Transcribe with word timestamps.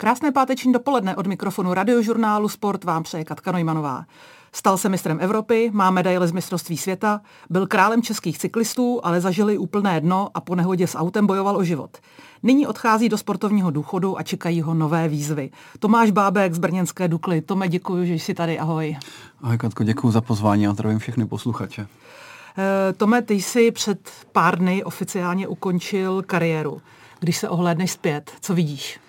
Krásné 0.00 0.32
páteční 0.32 0.72
dopoledne 0.72 1.16
od 1.16 1.26
mikrofonu 1.26 1.74
radiožurnálu 1.74 2.48
Sport 2.48 2.84
vám 2.84 3.02
přeje 3.02 3.24
Katka 3.24 3.52
Nojmanová. 3.52 4.04
Stal 4.52 4.78
se 4.78 4.88
mistrem 4.88 5.18
Evropy, 5.20 5.70
má 5.74 5.90
medaile 5.90 6.28
z 6.28 6.32
mistrovství 6.32 6.76
světa, 6.76 7.20
byl 7.50 7.66
králem 7.66 8.02
českých 8.02 8.38
cyklistů, 8.38 9.00
ale 9.02 9.20
zažili 9.20 9.58
úplné 9.58 10.00
dno 10.00 10.28
a 10.34 10.40
po 10.40 10.54
nehodě 10.54 10.86
s 10.86 10.98
autem 10.98 11.26
bojoval 11.26 11.56
o 11.56 11.64
život. 11.64 11.98
Nyní 12.42 12.66
odchází 12.66 13.08
do 13.08 13.18
sportovního 13.18 13.70
důchodu 13.70 14.18
a 14.18 14.22
čekají 14.22 14.62
ho 14.62 14.74
nové 14.74 15.08
výzvy. 15.08 15.50
Tomáš 15.78 16.10
Bábek 16.10 16.54
z 16.54 16.58
Brněnské 16.58 17.08
Dukly. 17.08 17.40
Tome, 17.40 17.68
děkuji, 17.68 18.06
že 18.06 18.14
jsi 18.14 18.34
tady. 18.34 18.58
Ahoj. 18.58 18.96
Ahoj 19.42 19.58
Katko, 19.58 19.84
děkuji 19.84 20.10
za 20.10 20.20
pozvání 20.20 20.66
a 20.66 20.72
zdravím 20.72 20.98
všechny 20.98 21.26
posluchače. 21.26 21.86
Eh, 22.58 22.92
Tome, 22.92 23.22
ty 23.22 23.34
jsi 23.34 23.70
před 23.70 24.10
pár 24.32 24.58
dny 24.58 24.84
oficiálně 24.84 25.48
ukončil 25.48 26.22
kariéru. 26.26 26.80
Když 27.20 27.36
se 27.36 27.48
ohlédneš 27.48 27.92
zpět, 27.92 28.32
co 28.40 28.54
vidíš? 28.54 29.00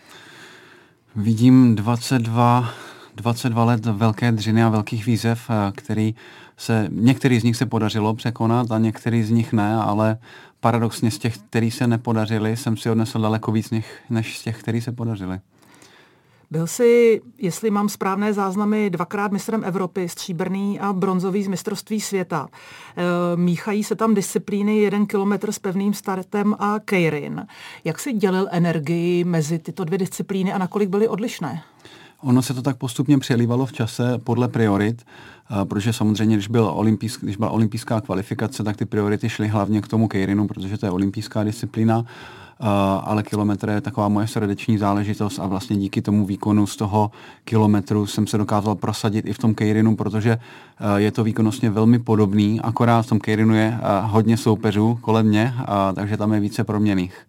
Vidím 1.21 1.75
22, 1.75 2.69
22 3.15 3.63
let 3.63 3.85
velké 3.85 4.31
dřiny 4.31 4.63
a 4.63 4.69
velkých 4.69 5.05
výzev, 5.05 5.49
eh, 5.49 5.71
který 5.75 6.15
se, 6.57 6.87
některý 6.91 7.39
z 7.39 7.43
nich 7.43 7.57
se 7.57 7.65
podařilo 7.65 8.13
překonat 8.13 8.71
a 8.71 8.77
některý 8.77 9.23
z 9.23 9.29
nich 9.29 9.53
ne, 9.53 9.75
ale 9.75 10.17
paradoxně 10.59 11.11
z 11.11 11.17
těch, 11.17 11.37
který 11.37 11.71
se 11.71 11.87
nepodařili, 11.87 12.57
jsem 12.57 12.77
si 12.77 12.89
odnesl 12.89 13.21
daleko 13.21 13.51
víc 13.51 13.69
než 14.09 14.37
z 14.37 14.43
těch, 14.43 14.59
který 14.59 14.81
se 14.81 14.91
podařili. 14.91 15.39
Byl 16.51 16.67
jsi, 16.67 17.21
jestli 17.37 17.69
mám 17.69 17.89
správné 17.89 18.33
záznamy, 18.33 18.89
dvakrát 18.89 19.31
mistrem 19.31 19.63
Evropy, 19.63 20.09
stříbrný 20.09 20.79
a 20.79 20.93
bronzový 20.93 21.43
z 21.43 21.47
mistrovství 21.47 22.01
světa. 22.01 22.47
E, 22.97 23.37
míchají 23.37 23.83
se 23.83 23.95
tam 23.95 24.13
disciplíny 24.13 24.77
jeden 24.77 25.05
kilometr 25.05 25.51
s 25.51 25.59
pevným 25.59 25.93
startem 25.93 26.55
a 26.59 26.79
keirin. 26.79 27.47
Jak 27.83 27.99
si 27.99 28.13
dělil 28.13 28.47
energii 28.51 29.23
mezi 29.23 29.59
tyto 29.59 29.83
dvě 29.83 29.97
disciplíny 29.97 30.53
a 30.53 30.57
nakolik 30.57 30.89
byly 30.89 31.07
odlišné? 31.07 31.63
Ono 32.21 32.41
se 32.41 32.53
to 32.53 32.61
tak 32.61 32.77
postupně 32.77 33.17
přelívalo 33.17 33.65
v 33.65 33.73
čase 33.73 34.17
podle 34.17 34.47
priorit, 34.47 35.01
protože 35.63 35.93
samozřejmě, 35.93 36.35
když, 36.35 36.47
byl 36.47 36.71
olympijsk, 36.73 37.21
když 37.23 37.37
byla 37.37 37.49
olympijská 37.49 38.01
kvalifikace, 38.01 38.63
tak 38.63 38.77
ty 38.77 38.85
priority 38.85 39.29
šly 39.29 39.47
hlavně 39.47 39.81
k 39.81 39.87
tomu 39.87 40.07
keirinu, 40.07 40.47
protože 40.47 40.77
to 40.77 40.85
je 40.85 40.91
olympijská 40.91 41.43
disciplína 41.43 42.05
ale 43.03 43.23
kilometr 43.23 43.69
je 43.69 43.81
taková 43.81 44.07
moje 44.07 44.27
srdeční 44.27 44.77
záležitost 44.77 45.39
a 45.39 45.47
vlastně 45.47 45.77
díky 45.77 46.01
tomu 46.01 46.25
výkonu 46.25 46.67
z 46.67 46.75
toho 46.75 47.11
kilometru 47.43 48.07
jsem 48.07 48.27
se 48.27 48.37
dokázal 48.37 48.75
prosadit 48.75 49.25
i 49.25 49.33
v 49.33 49.37
tom 49.37 49.55
Keirinu, 49.55 49.95
protože 49.95 50.39
je 50.95 51.11
to 51.11 51.23
výkonnostně 51.23 51.69
velmi 51.69 51.99
podobný, 51.99 52.61
akorát 52.61 53.01
v 53.01 53.09
tom 53.09 53.19
Keirinu 53.19 53.55
je 53.55 53.79
hodně 54.01 54.37
soupeřů 54.37 54.99
kolem 55.01 55.25
mě, 55.25 55.53
takže 55.95 56.17
tam 56.17 56.33
je 56.33 56.39
více 56.39 56.63
proměných. 56.63 57.25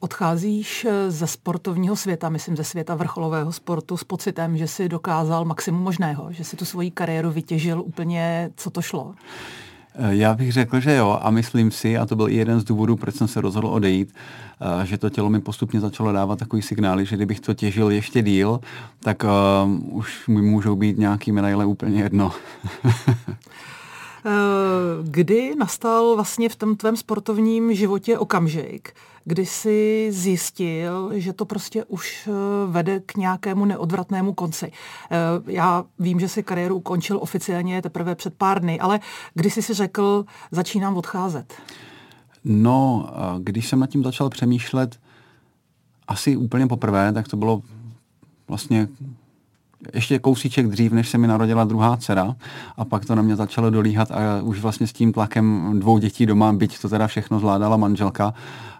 Odcházíš 0.00 0.86
ze 1.08 1.26
sportovního 1.26 1.96
světa, 1.96 2.28
myslím 2.28 2.56
ze 2.56 2.64
světa 2.64 2.94
vrcholového 2.94 3.52
sportu 3.52 3.96
s 3.96 4.04
pocitem, 4.04 4.56
že 4.56 4.68
si 4.68 4.88
dokázal 4.88 5.44
maximum 5.44 5.82
možného, 5.82 6.26
že 6.30 6.44
si 6.44 6.56
tu 6.56 6.64
svoji 6.64 6.90
kariéru 6.90 7.30
vytěžil 7.30 7.80
úplně, 7.80 8.50
co 8.56 8.70
to 8.70 8.82
šlo. 8.82 9.14
Eh, 9.94 10.16
já 10.16 10.34
bych 10.34 10.52
řekl, 10.52 10.80
že 10.80 10.94
jo 10.94 11.18
a 11.22 11.30
myslím 11.30 11.70
si, 11.70 11.98
a 11.98 12.06
to 12.06 12.16
byl 12.16 12.28
i 12.28 12.34
jeden 12.34 12.60
z 12.60 12.64
důvodů, 12.64 12.96
proč 12.96 13.14
jsem 13.14 13.28
se 13.28 13.40
rozhodl 13.40 13.66
odejít, 13.66 14.14
eh, 14.60 14.86
že 14.86 14.98
to 14.98 15.10
tělo 15.10 15.30
mi 15.30 15.40
postupně 15.40 15.80
začalo 15.80 16.12
dávat 16.12 16.38
takový 16.38 16.62
signály, 16.62 17.06
že 17.06 17.16
kdybych 17.16 17.40
to 17.40 17.54
těžil 17.54 17.90
ještě 17.90 18.22
díl, 18.22 18.60
tak 19.00 19.24
uh, 19.24 19.96
už 19.96 20.28
mi 20.28 20.42
můžou 20.42 20.76
být 20.76 20.98
nějaký 20.98 21.32
medaile 21.32 21.66
úplně 21.66 22.02
jedno. 22.02 22.32
Kdy 25.02 25.54
nastal 25.58 26.14
vlastně 26.14 26.48
v 26.48 26.56
tom 26.56 26.76
tvém 26.76 26.96
sportovním 26.96 27.74
životě 27.74 28.18
okamžik, 28.18 28.94
kdy 29.24 29.46
jsi 29.46 30.08
zjistil, 30.12 31.10
že 31.14 31.32
to 31.32 31.44
prostě 31.44 31.84
už 31.84 32.28
eh, 32.28 32.32
vede 32.66 33.00
k 33.00 33.16
nějakému 33.16 33.64
neodvratnému 33.64 34.32
konci. 34.32 34.72
Eh, 35.10 35.16
já 35.46 35.84
vím, 35.98 36.20
že 36.20 36.28
si 36.28 36.42
kariéru 36.42 36.76
ukončil 36.76 37.18
oficiálně 37.22 37.82
teprve 37.82 38.14
před 38.14 38.34
pár 38.34 38.60
dny, 38.60 38.80
ale 38.80 39.00
kdy 39.34 39.50
jsi 39.50 39.62
si 39.62 39.74
řekl, 39.74 40.24
začínám 40.50 40.96
odcházet? 40.96 41.54
No, 42.44 43.08
když 43.38 43.68
jsem 43.68 43.80
nad 43.80 43.90
tím 43.90 44.04
začal 44.04 44.30
přemýšlet 44.30 44.98
asi 46.08 46.36
úplně 46.36 46.66
poprvé, 46.66 47.12
tak 47.12 47.28
to 47.28 47.36
bylo 47.36 47.62
vlastně 48.48 48.88
ještě 49.94 50.18
kousíček 50.18 50.66
dřív, 50.66 50.92
než 50.92 51.08
se 51.08 51.18
mi 51.18 51.26
narodila 51.26 51.64
druhá 51.64 51.96
dcera 51.96 52.36
a 52.76 52.84
pak 52.84 53.04
to 53.04 53.14
na 53.14 53.22
mě 53.22 53.36
začalo 53.36 53.70
dolíhat 53.70 54.10
a 54.10 54.42
už 54.42 54.60
vlastně 54.60 54.86
s 54.86 54.92
tím 54.92 55.12
tlakem 55.12 55.72
dvou 55.80 55.98
dětí 55.98 56.26
doma, 56.26 56.52
byť 56.52 56.80
to 56.80 56.88
teda 56.88 57.06
všechno 57.06 57.38
zvládala 57.38 57.76
manželka 57.76 58.34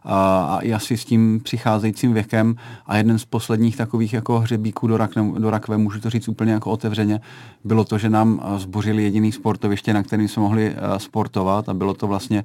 a, 0.04 0.44
a 0.44 0.58
i 0.60 0.74
asi 0.74 0.96
s 0.96 1.04
tím 1.04 1.40
přicházejícím 1.44 2.12
věkem 2.12 2.56
a 2.86 2.96
jeden 2.96 3.18
z 3.18 3.24
posledních 3.24 3.76
takových 3.76 4.12
jako 4.12 4.40
hřebíků 4.40 4.86
do, 4.86 4.96
rakne, 4.96 5.32
do 5.38 5.50
rakve, 5.50 5.76
můžu 5.76 6.00
to 6.00 6.10
říct 6.10 6.28
úplně 6.28 6.52
jako 6.52 6.70
otevřeně, 6.70 7.20
bylo 7.64 7.84
to, 7.84 7.98
že 7.98 8.10
nám 8.10 8.40
zbořili 8.56 9.02
jediný 9.02 9.32
sportoviště, 9.32 9.94
na 9.94 10.02
kterém 10.02 10.28
jsme 10.28 10.42
mohli 10.42 10.74
sportovat 10.96 11.68
a 11.68 11.74
bylo 11.74 11.94
to 11.94 12.06
vlastně 12.06 12.44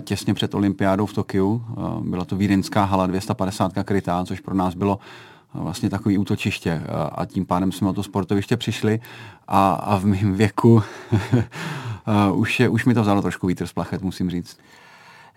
těsně 0.00 0.34
před 0.34 0.54
olympiádou 0.54 1.06
v 1.06 1.12
Tokiu. 1.12 1.64
Byla 2.00 2.24
to 2.24 2.36
Vídeňská 2.36 2.84
hala 2.84 3.06
250 3.06 3.72
krytá, 3.84 4.24
což 4.24 4.40
pro 4.40 4.54
nás 4.54 4.74
bylo 4.74 4.98
vlastně 5.62 5.90
takový 5.90 6.18
útočiště 6.18 6.82
a 7.12 7.26
tím 7.26 7.46
pádem 7.46 7.72
jsme 7.72 7.88
o 7.88 7.92
to 7.92 8.02
sportoviště 8.02 8.56
přišli 8.56 9.00
a, 9.48 9.72
a 9.72 9.98
v 9.98 10.04
mém 10.04 10.34
věku 10.34 10.82
už, 12.32 12.60
je, 12.60 12.68
už 12.68 12.84
mi 12.84 12.94
to 12.94 13.02
vzalo 13.02 13.22
trošku 13.22 13.46
vítr 13.46 13.66
z 13.66 13.72
plachet, 13.72 14.02
musím 14.02 14.30
říct. 14.30 14.58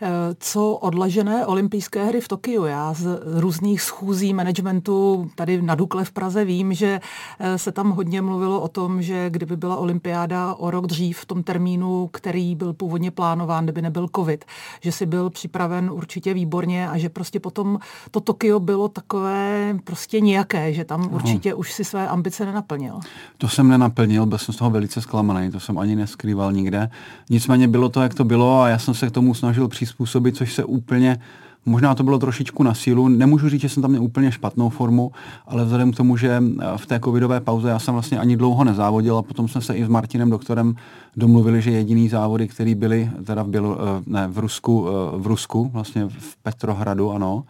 Eh, 0.01 0.35
co 0.39 0.73
odlažené 0.73 1.45
olympijské 1.45 2.05
hry 2.05 2.21
v 2.21 2.27
Tokiu. 2.27 2.65
Já 2.65 2.93
z 2.93 3.19
různých 3.25 3.81
schůzí 3.81 4.33
managementu 4.33 5.29
tady 5.35 5.61
na 5.61 5.75
Dukle 5.75 6.05
v 6.05 6.11
Praze 6.11 6.45
vím, 6.45 6.73
že 6.73 6.99
eh, 7.39 7.57
se 7.57 7.71
tam 7.71 7.89
hodně 7.91 8.21
mluvilo 8.21 8.61
o 8.61 8.67
tom, 8.67 9.01
že 9.01 9.29
kdyby 9.29 9.57
byla 9.57 9.75
olympiáda 9.75 10.53
o 10.53 10.71
rok 10.71 10.87
dřív 10.87 11.17
v 11.17 11.25
tom 11.25 11.43
termínu, 11.43 12.09
který 12.13 12.55
byl 12.55 12.73
původně 12.73 13.11
plánován, 13.11 13.63
kdyby 13.63 13.81
nebyl 13.81 14.07
covid, 14.15 14.45
že 14.81 14.91
si 14.91 15.05
byl 15.05 15.29
připraven 15.29 15.89
určitě 15.91 16.33
výborně 16.33 16.89
a 16.89 16.97
že 16.97 17.09
prostě 17.09 17.39
potom 17.39 17.79
to 18.11 18.19
Tokio 18.19 18.59
bylo 18.59 18.87
takové 18.87 19.75
prostě 19.83 20.19
nějaké, 20.19 20.73
že 20.73 20.85
tam 20.85 21.13
určitě 21.13 21.53
už 21.53 21.73
si 21.73 21.83
své 21.83 22.07
ambice 22.07 22.45
nenaplnil. 22.45 22.99
To 23.37 23.47
jsem 23.47 23.67
nenaplnil, 23.67 24.25
byl 24.25 24.37
jsem 24.37 24.53
z 24.53 24.57
toho 24.57 24.71
velice 24.71 25.01
zklamaný, 25.01 25.51
to 25.51 25.59
jsem 25.59 25.77
ani 25.77 25.95
neskrýval 25.95 26.51
nikde. 26.51 26.89
Nicméně 27.29 27.67
bylo 27.67 27.89
to, 27.89 28.01
jak 28.01 28.13
to 28.13 28.23
bylo 28.23 28.61
a 28.61 28.69
já 28.69 28.79
jsem 28.79 28.93
se 28.93 29.07
k 29.07 29.11
tomu 29.11 29.33
snažil 29.33 29.67
při 29.67 29.88
přizpůsobit, 29.89 30.35
což 30.35 30.53
se 30.53 30.63
úplně 30.63 31.19
Možná 31.65 31.95
to 31.95 32.03
bylo 32.03 32.19
trošičku 32.19 32.63
na 32.63 32.73
sílu. 32.73 33.07
Nemůžu 33.07 33.49
říct, 33.49 33.61
že 33.61 33.69
jsem 33.69 33.81
tam 33.81 33.91
měl 33.91 34.03
úplně 34.03 34.31
špatnou 34.31 34.69
formu, 34.69 35.11
ale 35.47 35.65
vzhledem 35.65 35.91
k 35.91 35.95
tomu, 35.95 36.17
že 36.17 36.43
eh, 36.43 36.77
v 36.77 36.85
té 36.85 36.99
covidové 36.99 37.41
pauze 37.41 37.69
já 37.69 37.79
jsem 37.79 37.93
vlastně 37.93 38.19
ani 38.19 38.37
dlouho 38.37 38.63
nezávodil 38.63 39.17
a 39.17 39.21
potom 39.21 39.47
jsme 39.47 39.61
se 39.61 39.75
i 39.75 39.85
s 39.85 39.87
Martinem 39.87 40.29
doktorem 40.29 40.75
domluvili, 41.15 41.61
že 41.61 41.71
jediný 41.71 42.09
závody, 42.09 42.47
které 42.47 42.75
byly 42.75 43.11
teda 43.25 43.43
v, 43.43 43.47
Bělo, 43.47 43.77
eh, 43.77 44.03
ne, 44.07 44.27
v 44.27 44.39
Rusku, 44.39 44.87
eh, 44.87 45.17
v 45.17 45.27
Rusku, 45.27 45.69
vlastně 45.73 46.05
v 46.07 46.37
Petrohradu, 46.43 47.11
ano, 47.11 47.43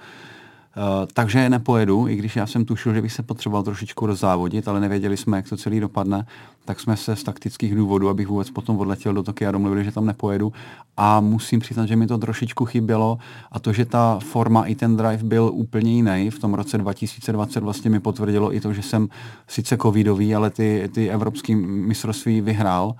takže 1.14 1.40
je 1.40 1.50
nepojedu, 1.50 2.08
i 2.08 2.16
když 2.16 2.36
já 2.36 2.48
jsem 2.48 2.66
tušil, 2.66 2.94
že 2.94 3.02
bych 3.02 3.14
se 3.14 3.24
potřeboval 3.24 3.64
trošičku 3.64 4.06
rozzávodit, 4.06 4.68
ale 4.68 4.80
nevěděli 4.80 5.18
jsme, 5.18 5.38
jak 5.38 5.50
to 5.50 5.58
celý 5.58 5.80
dopadne, 5.80 6.26
tak 6.66 6.80
jsme 6.80 6.98
se 6.98 7.16
z 7.16 7.24
taktických 7.24 7.76
důvodů, 7.76 8.10
abych 8.10 8.28
vůbec 8.28 8.50
potom 8.50 8.80
odletěl 8.80 9.14
do 9.14 9.24
Tokia, 9.24 9.52
domluvili, 9.52 9.86
že 9.86 9.92
tam 9.92 10.06
nepojedu. 10.06 10.54
A 10.98 11.20
musím 11.20 11.60
přiznat, 11.60 11.86
že 11.86 11.96
mi 11.96 12.08
to 12.08 12.18
trošičku 12.18 12.66
chybělo 12.66 13.18
a 13.52 13.60
to, 13.60 13.74
že 13.74 13.86
ta 13.86 14.20
forma 14.20 14.66
i 14.66 14.76
ten 14.76 14.98
drive 14.98 15.24
byl 15.24 15.52
úplně 15.54 15.92
jiný. 15.92 16.30
V 16.30 16.40
tom 16.40 16.54
roce 16.54 16.78
2020 16.78 17.64
vlastně 17.64 17.90
mi 17.90 18.00
potvrdilo 18.00 18.56
i 18.56 18.62
to, 18.62 18.74
že 18.74 18.82
jsem 18.82 19.08
sice 19.48 19.78
covidový, 19.78 20.36
ale 20.36 20.50
ty, 20.50 20.90
ty 20.94 21.10
evropské 21.10 21.56
mistrovství 21.56 22.42
vyhrál. 22.42 22.96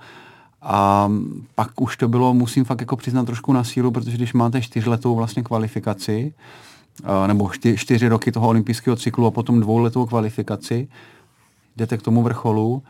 A 0.62 1.10
pak 1.54 1.80
už 1.80 1.96
to 1.96 2.08
bylo, 2.08 2.34
musím 2.34 2.64
fakt 2.64 2.80
jako 2.80 2.96
přiznat 2.96 3.24
trošku 3.24 3.52
na 3.52 3.64
sílu, 3.64 3.90
protože 3.90 4.16
když 4.16 4.32
máte 4.32 4.62
čtyřletou 4.62 5.14
vlastně 5.14 5.42
kvalifikaci, 5.42 6.34
nebo 7.26 7.50
čty, 7.50 7.76
čtyři 7.76 8.08
roky 8.08 8.32
toho 8.32 8.48
olympijského 8.48 8.96
cyklu 8.96 9.26
a 9.26 9.30
potom 9.30 9.60
dvouletou 9.60 10.06
kvalifikaci, 10.06 10.88
jdete 11.76 11.98
k 11.98 12.02
tomu 12.02 12.22
vrcholu 12.22 12.82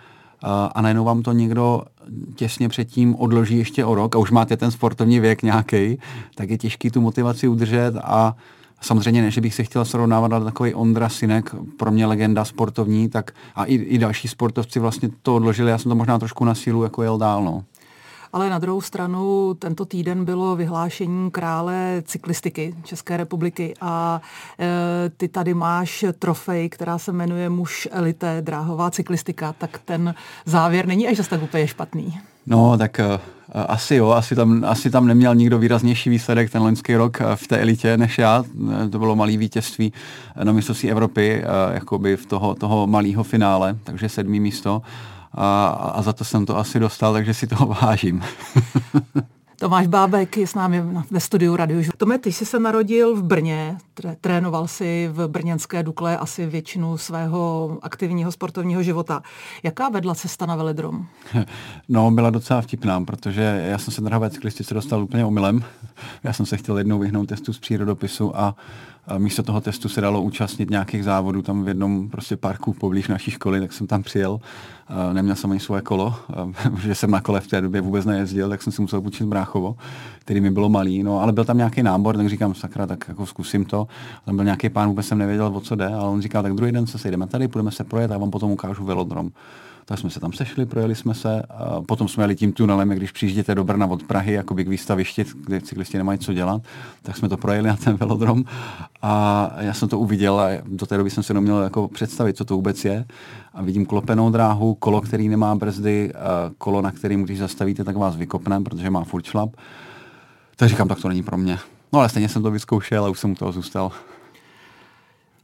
a 0.75 0.83
najednou 0.83 1.05
vám 1.05 1.23
to 1.23 1.33
někdo 1.33 1.83
těsně 2.35 2.69
předtím 2.69 3.17
odloží 3.17 3.59
ještě 3.59 3.85
o 3.85 3.95
rok 3.95 4.17
a 4.17 4.19
už 4.19 4.31
máte 4.31 4.57
ten 4.57 4.71
sportovní 4.71 5.21
věk 5.21 5.43
nějaký, 5.43 5.99
tak 6.35 6.51
je 6.51 6.59
těžký 6.59 6.91
tu 6.91 7.01
motivaci 7.01 7.49
udržet 7.49 7.93
a 8.03 8.37
samozřejmě 8.81 9.23
ne, 9.23 9.31
že 9.31 9.41
bych 9.41 9.55
se 9.55 9.65
chtěl 9.65 9.85
srovnávat, 9.85 10.33
ale 10.33 10.45
takový 10.45 10.75
Ondra 10.75 11.09
Sinek, 11.09 11.55
pro 11.77 11.91
mě 11.91 12.07
legenda 12.07 12.45
sportovní, 12.45 13.09
tak 13.09 13.31
a 13.55 13.65
i, 13.65 13.75
i 13.75 13.99
další 13.99 14.29
sportovci 14.29 14.81
vlastně 14.81 15.09
to 15.23 15.37
odložili, 15.37 15.71
já 15.71 15.79
jsem 15.79 15.89
to 15.89 15.97
možná 15.97 16.19
trošku 16.19 16.45
na 16.45 16.55
sílu 16.55 16.83
jako 16.83 17.03
jel 17.03 17.19
dál, 17.19 17.45
no 17.45 17.65
ale 18.33 18.51
na 18.51 18.59
druhou 18.59 18.81
stranu 18.81 19.55
tento 19.55 19.85
týden 19.85 20.25
bylo 20.25 20.57
vyhlášení 20.57 21.31
krále 21.31 22.03
cyklistiky 22.07 22.75
České 22.85 23.17
republiky 23.17 23.75
a 23.81 24.21
e, 24.59 25.11
ty 25.17 25.29
tady 25.29 25.55
máš 25.55 26.05
trofej, 26.19 26.69
která 26.69 26.99
se 26.99 27.13
jmenuje 27.13 27.49
muž 27.49 27.89
elite 27.91 28.37
dráhová 28.41 28.91
cyklistika, 28.91 29.53
tak 29.53 29.81
ten 29.85 30.15
závěr 30.45 30.87
není 30.87 31.09
až 31.09 31.17
zase 31.17 31.31
tak 31.31 31.43
úplně 31.43 31.67
špatný. 31.67 32.21
No, 32.47 32.79
tak 32.79 33.01
uh, 33.01 33.21
asi 33.67 33.95
jo, 33.95 34.09
asi 34.11 34.35
tam, 34.35 34.65
asi 34.67 34.91
tam 34.91 35.07
neměl 35.07 35.35
nikdo 35.35 35.59
výraznější 35.59 36.11
výsledek 36.11 36.51
ten 36.51 36.63
loňský 36.63 36.97
rok 36.97 37.19
v 37.35 37.49
té 37.49 37.59
elitě 37.59 37.97
než 37.97 38.19
já. 38.19 38.45
To 38.91 38.99
bylo 38.99 39.17
malé 39.17 39.37
vítězství 39.37 39.93
na 40.45 40.53
mistrovství 40.53 40.91
Evropy, 40.91 41.45
jakoby 41.73 42.17
v 42.17 42.27
toho, 42.27 42.55
toho 42.55 42.87
malého 42.87 43.25
finále, 43.25 43.77
takže 43.85 44.09
sedmý 44.09 44.41
místo. 44.41 44.83
A, 45.33 45.69
a 45.69 46.03
za 46.03 46.13
to 46.13 46.25
jsem 46.25 46.47
to 46.47 46.59
asi 46.59 46.81
dostal, 46.81 47.13
takže 47.13 47.35
si 47.35 47.47
toho 47.47 47.67
vážím. 47.67 48.23
Tomáš 49.61 49.87
Bábek 49.87 50.37
je 50.37 50.47
s 50.47 50.55
námi 50.55 50.83
ve 51.11 51.21
studiu 51.21 51.57
Radio 51.57 51.83
Tome, 51.97 52.19
ty 52.19 52.33
jsi 52.33 52.47
se 52.47 52.59
narodil 52.59 53.17
v 53.17 53.23
Brně, 53.23 53.77
trénoval 54.21 54.69
si 54.69 55.09
v 55.13 55.29
brněnské 55.29 55.83
Dukle 55.83 56.19
asi 56.19 56.47
většinu 56.47 56.99
svého 56.99 57.79
aktivního 57.83 58.33
sportovního 58.33 58.83
života. 58.83 59.23
Jaká 59.63 59.89
vedla 59.89 60.15
cesta 60.15 60.47
na 60.47 60.57
velodrom? 60.57 61.07
No, 61.89 62.11
byla 62.11 62.31
docela 62.31 62.61
vtipná, 62.61 63.01
protože 63.01 63.63
já 63.65 63.79
jsem 63.79 63.95
se 63.95 64.01
na 64.01 64.31
cyklistice 64.31 64.75
dostal 64.75 65.03
úplně 65.03 65.25
omylem. 65.25 65.65
Já 66.25 66.33
jsem 66.33 66.47
se 66.47 66.57
chtěl 66.57 66.79
jednou 66.79 66.99
vyhnout 66.99 67.29
testu 67.29 67.53
z 67.53 67.59
přírodopisu 67.59 68.37
a 68.37 68.55
místo 69.19 69.43
toho 69.43 69.61
testu 69.61 69.89
se 69.89 70.01
dalo 70.01 70.23
účastnit 70.23 70.71
nějakých 70.71 71.05
závodů 71.05 71.43
tam 71.43 71.65
v 71.65 71.69
jednom 71.69 72.09
prostě 72.09 72.37
parku 72.37 72.73
poblíž 72.73 73.09
naší 73.09 73.31
školy, 73.31 73.61
tak 73.61 73.73
jsem 73.73 73.87
tam 73.87 74.03
přijel. 74.03 74.41
Neměl 75.13 75.37
jsem 75.37 75.51
ani 75.51 75.61
svoje 75.61 75.83
kolo, 75.83 76.15
protože 76.63 76.95
jsem 76.95 77.11
na 77.11 77.21
kole 77.21 77.41
v 77.41 77.47
té 77.47 77.61
době 77.61 77.81
vůbec 77.81 78.05
nejezdil, 78.05 78.49
tak 78.49 78.63
jsem 78.63 78.73
si 78.73 78.83
musel 78.83 79.01
půjčit 79.01 79.27
bráchovo, 79.27 79.77
který 80.19 80.41
mi 80.41 80.51
bylo 80.51 80.69
malý, 80.69 81.03
no 81.03 81.21
ale 81.21 81.33
byl 81.33 81.45
tam 81.45 81.57
nějaký 81.57 81.83
nábor, 81.83 82.17
tak 82.17 82.29
říkám, 82.29 82.55
sakra, 82.55 82.87
tak 82.87 83.05
jako 83.09 83.27
zkusím 83.27 83.65
to. 83.65 83.87
Tam 84.25 84.37
byl 84.37 84.45
nějaký 84.45 84.69
pán, 84.69 84.89
vůbec 84.89 85.07
jsem 85.07 85.19
nevěděl, 85.19 85.47
o 85.55 85.61
co 85.61 85.75
jde, 85.75 85.87
ale 85.87 86.09
on 86.09 86.23
říkal, 86.23 86.43
tak 86.43 86.53
druhý 86.53 86.73
den 86.73 86.87
se 86.87 86.99
sejdeme 86.99 87.27
tady, 87.27 87.49
budeme 87.49 87.71
se 87.71 87.85
projet 87.85 88.13
a 88.13 88.19
vám 88.19 88.31
potom 88.31 88.51
ukážu 88.51 88.85
velodrom 88.85 89.31
tak 89.91 89.99
jsme 89.99 90.11
se 90.11 90.21
tam 90.21 90.33
sešli, 90.33 90.67
projeli 90.67 90.95
jsme 90.95 91.15
se, 91.15 91.43
a 91.43 91.81
potom 91.81 92.09
jsme 92.09 92.25
jeli 92.25 92.37
tím 92.37 92.53
tunelem, 92.53 92.89
když 92.89 93.13
přijížděte 93.13 93.55
do 93.55 93.65
Brna 93.65 93.87
od 93.87 94.03
Prahy, 94.03 94.33
jakoby 94.33 94.65
k 94.65 94.69
výstavišti, 94.69 95.25
kde 95.45 95.61
cyklisti 95.61 95.99
nemají 95.99 96.19
co 96.19 96.33
dělat, 96.33 96.63
tak 97.03 97.17
jsme 97.17 97.29
to 97.29 97.37
projeli 97.37 97.69
na 97.69 97.77
ten 97.77 97.97
velodrom 97.97 98.45
a 99.03 99.51
já 99.59 99.75
jsem 99.75 99.89
to 99.89 99.99
uviděl 99.99 100.41
a 100.41 100.49
do 100.67 100.87
té 100.87 100.97
doby 100.97 101.11
jsem 101.11 101.23
se 101.23 101.35
neměl 101.35 101.63
jako 101.63 101.89
představit, 101.89 102.37
co 102.37 102.45
to 102.45 102.55
vůbec 102.55 102.85
je. 102.85 103.05
A 103.55 103.63
vidím 103.63 103.87
klopenou 103.87 104.31
dráhu, 104.31 104.75
kolo, 104.75 105.01
který 105.01 105.29
nemá 105.29 105.55
brzdy, 105.55 106.13
kolo, 106.59 106.83
na 106.83 106.91
kterým, 106.91 107.23
když 107.23 107.39
zastavíte, 107.39 107.85
tak 107.85 107.97
vás 107.97 108.17
vykopne, 108.17 108.61
protože 108.61 108.91
má 108.91 109.05
furt 109.05 109.25
šlap. 109.25 109.51
Tak 110.57 110.69
říkám, 110.69 110.89
tak 110.89 111.01
to 111.01 111.09
není 111.09 111.23
pro 111.23 111.37
mě. 111.37 111.59
No 111.93 111.99
ale 111.99 112.09
stejně 112.09 112.29
jsem 112.29 112.43
to 112.43 112.51
vyzkoušel 112.51 113.05
a 113.05 113.09
už 113.09 113.19
jsem 113.19 113.33
u 113.33 113.35
toho 113.35 113.53
zůstal. 113.53 113.93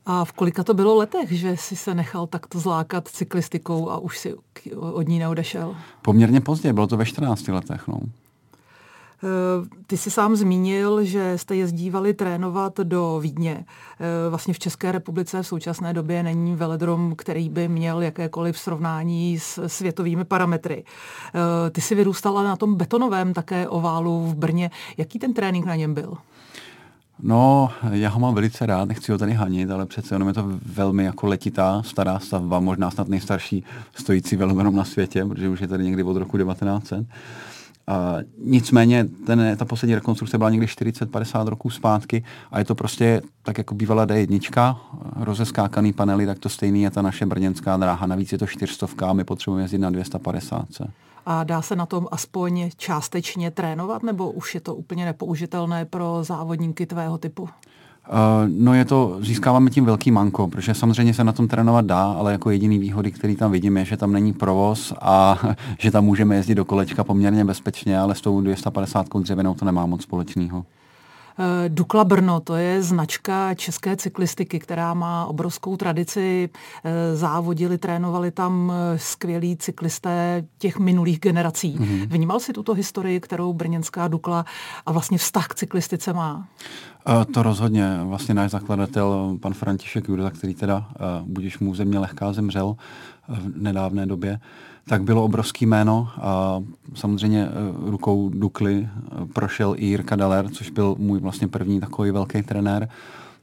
A 0.07 0.25
v 0.25 0.33
kolika 0.33 0.65
to 0.65 0.75
bylo 0.75 0.95
letech, 0.95 1.33
že 1.33 1.57
jsi 1.57 1.77
se 1.77 1.95
nechal 1.95 2.27
takto 2.27 2.61
zlákat 2.61 3.09
cyklistikou 3.09 3.91
a 3.91 3.99
už 3.99 4.19
si 4.19 4.35
od 4.81 5.09
ní 5.09 5.19
neodešel? 5.19 5.77
Poměrně 6.03 6.41
pozdě, 6.41 6.73
bylo 6.73 6.87
to 6.87 6.97
ve 6.97 7.07
14 7.07 7.49
letech. 7.49 7.89
No. 7.89 8.01
Eh, 9.25 9.69
ty 9.87 9.97
jsi 9.97 10.11
sám 10.11 10.37
zmínil, 10.37 11.05
že 11.05 11.39
jste 11.39 11.57
jezdívali 11.57 12.15
trénovat 12.15 12.77
do 12.81 13.21
Vídně. 13.23 13.65
Eh, 13.67 14.31
vlastně 14.31 14.55
v 14.55 14.59
České 14.59 14.93
republice 14.93 15.43
v 15.43 15.47
současné 15.47 15.93
době 15.93 16.23
není 16.23 16.57
veledrom, 16.57 17.15
který 17.17 17.49
by 17.49 17.69
měl 17.69 18.03
jakékoliv 18.03 18.59
srovnání 18.59 19.39
s 19.39 19.67
světovými 19.67 20.25
parametry. 20.25 20.85
Eh, 20.85 21.71
ty 21.71 21.81
jsi 21.81 21.95
vyrůstala 21.95 22.43
na 22.43 22.57
tom 22.57 22.75
betonovém 22.75 23.35
také 23.35 23.69
oválu 23.69 24.27
v 24.27 24.35
Brně. 24.35 24.71
Jaký 24.97 25.19
ten 25.19 25.35
trénink 25.35 25.67
na 25.67 25.77
něm 25.77 25.95
byl? 25.95 26.17
No, 27.23 27.71
já 27.91 28.09
ho 28.09 28.21
mám 28.21 28.35
velice 28.35 28.67
rád, 28.67 28.89
nechci 28.89 29.13
ho 29.13 29.19
tady 29.19 29.33
hanit, 29.33 29.71
ale 29.71 29.87
přece 29.87 30.15
jenom 30.15 30.29
je 30.29 30.35
to 30.35 30.45
velmi 30.67 31.05
jako 31.05 31.27
letitá, 31.27 31.83
stará 31.83 32.19
stavba, 32.19 32.61
možná 32.61 32.91
snad 32.91 33.09
nejstarší 33.09 33.65
stojící 33.95 34.37
velodrom 34.37 34.77
na 34.77 34.85
světě, 34.85 35.25
protože 35.25 35.49
už 35.49 35.61
je 35.61 35.69
tady 35.69 35.85
někdy 35.85 36.03
od 36.03 36.17
roku 36.17 36.39
1900. 36.39 37.07
A 37.89 38.17
nicméně 38.45 39.05
ten, 39.27 39.57
ta 39.57 39.65
poslední 39.65 39.95
rekonstrukce 39.95 40.39
byla 40.39 40.51
někdy 40.51 40.67
40-50 40.67 41.47
roků 41.47 41.71
zpátky 41.71 42.25
a 42.53 42.59
je 42.59 42.65
to 42.65 42.75
prostě 42.75 43.23
tak 43.43 43.59
jako 43.59 43.75
bývala 43.75 44.07
D1, 44.07 44.77
rozeskákaný 45.17 45.93
panely, 45.93 46.27
tak 46.27 46.39
to 46.39 46.49
stejný 46.49 46.83
je 46.83 46.91
ta 46.91 47.03
naše 47.03 47.27
brněnská 47.27 47.77
dráha. 47.77 48.07
Navíc 48.07 48.33
je 48.33 48.39
to 48.39 48.47
400 48.47 48.87
a 49.07 49.13
my 49.13 49.25
potřebujeme 49.25 49.65
jezdit 49.65 49.79
na 49.79 49.91
250 49.91 50.67
a 51.27 51.45
dá 51.45 51.63
se 51.63 51.77
na 51.77 51.87
tom 51.87 52.07
aspoň 52.11 52.71
částečně 52.77 53.51
trénovat, 53.51 54.03
nebo 54.03 54.31
už 54.31 54.55
je 54.55 54.61
to 54.61 54.75
úplně 54.75 55.05
nepoužitelné 55.05 55.85
pro 55.85 56.19
závodníky 56.23 56.87
tvého 56.87 57.19
typu? 57.19 57.43
Uh, 57.43 57.49
no 58.49 58.75
je 58.75 58.85
to, 58.85 59.17
získáváme 59.21 59.71
tím 59.71 59.85
velký 59.85 60.11
manko, 60.11 60.49
protože 60.49 60.75
samozřejmě 60.75 61.15
se 61.15 61.25
na 61.25 61.33
tom 61.33 61.49
trénovat 61.49 61.85
dá, 61.85 62.13
ale 62.13 62.33
jako 62.33 62.51
jediný 62.51 62.79
výhody, 62.79 63.11
který 63.13 63.37
tam 63.37 63.53
vidím, 63.53 63.77
je, 63.77 63.85
že 63.85 63.97
tam 63.97 64.13
není 64.13 64.33
provoz 64.33 64.93
a 65.01 65.39
že 65.79 65.91
tam 65.91 66.05
můžeme 66.05 66.37
jezdit 66.37 66.55
do 66.55 66.65
kolečka 66.65 67.05
poměrně 67.05 67.45
bezpečně, 67.45 67.99
ale 67.99 68.15
s 68.15 68.21
tou 68.21 68.41
250 68.41 69.07
dřevěnou 69.21 69.55
to 69.55 69.65
nemá 69.65 69.87
moc 69.87 70.03
společného. 70.03 70.65
Eh, 71.39 71.69
Dukla 71.69 72.05
Brno, 72.05 72.41
to 72.41 72.57
je 72.57 72.83
značka 72.83 73.55
české 73.55 73.97
cyklistiky, 73.97 74.59
která 74.59 74.95
má 74.95 75.27
obrovskou 75.27 75.77
tradici. 75.77 76.49
Eh, 76.85 77.17
závodili, 77.17 77.79
trénovali 77.79 78.31
tam 78.31 78.73
eh, 78.75 78.99
skvělí 78.99 79.57
cyklisté 79.57 80.45
těch 80.59 80.79
minulých 80.79 81.21
generací. 81.21 81.79
Mm-hmm. 81.79 82.07
Vnímal 82.09 82.41
si 82.41 82.53
tuto 82.53 82.75
historii, 82.75 83.21
kterou 83.21 83.53
brněnská 83.53 84.09
Dukla 84.09 84.45
a 84.87 84.93
vlastně 84.93 85.19
vztah 85.19 85.49
k 85.49 85.55
cyklistice 85.55 86.13
má? 86.13 86.49
To 87.35 87.43
rozhodně. 87.43 88.01
Vlastně 88.05 88.35
náš 88.35 88.51
zakladatel, 88.51 89.37
pan 89.41 89.55
František 89.55 90.09
Jurza, 90.09 90.31
který 90.31 90.55
teda, 90.55 90.87
budíš 91.23 91.59
mu 91.59 91.75
země 91.75 91.99
lehká, 91.99 92.33
zemřel 92.33 92.77
v 93.29 93.63
nedávné 93.63 94.07
době, 94.07 94.41
tak 94.89 95.03
bylo 95.03 95.25
obrovský 95.25 95.67
jméno 95.67 96.09
a 96.21 96.63
samozřejmě 96.95 97.47
eh, 97.47 97.51
rukou 97.91 98.31
Dukly 98.35 98.89
eh, 98.89 99.27
prošel 99.33 99.75
i 99.79 99.87
Jirka 99.87 100.17
Daler, 100.17 100.49
což 100.49 100.71
byl 100.71 100.95
můj 100.99 101.21
vlastně 101.21 101.49
první 101.49 101.81
takový 101.81 102.11
velký 102.11 102.43
trenér. 102.43 102.89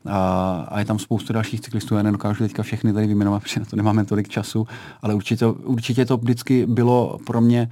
A, 0.06 0.56
a 0.70 0.80
je 0.80 0.86
tam 0.86 1.00
spoustu 1.00 1.34
dalších 1.34 1.62
cyklistů, 1.62 1.96
já 1.96 2.04
nedokážu 2.04 2.44
teďka 2.44 2.64
všechny 2.64 2.94
tady 2.94 3.08
vyjmenovat, 3.08 3.42
protože 3.44 3.60
na 3.60 3.66
to 3.66 3.76
nemáme 3.76 4.06
tolik 4.06 4.30
času, 4.30 4.68
ale 5.02 5.14
určitě, 5.14 5.46
určitě 5.46 6.06
to 6.06 6.18
vždycky 6.18 6.66
bylo 6.66 7.18
pro 7.26 7.42
mě 7.42 7.70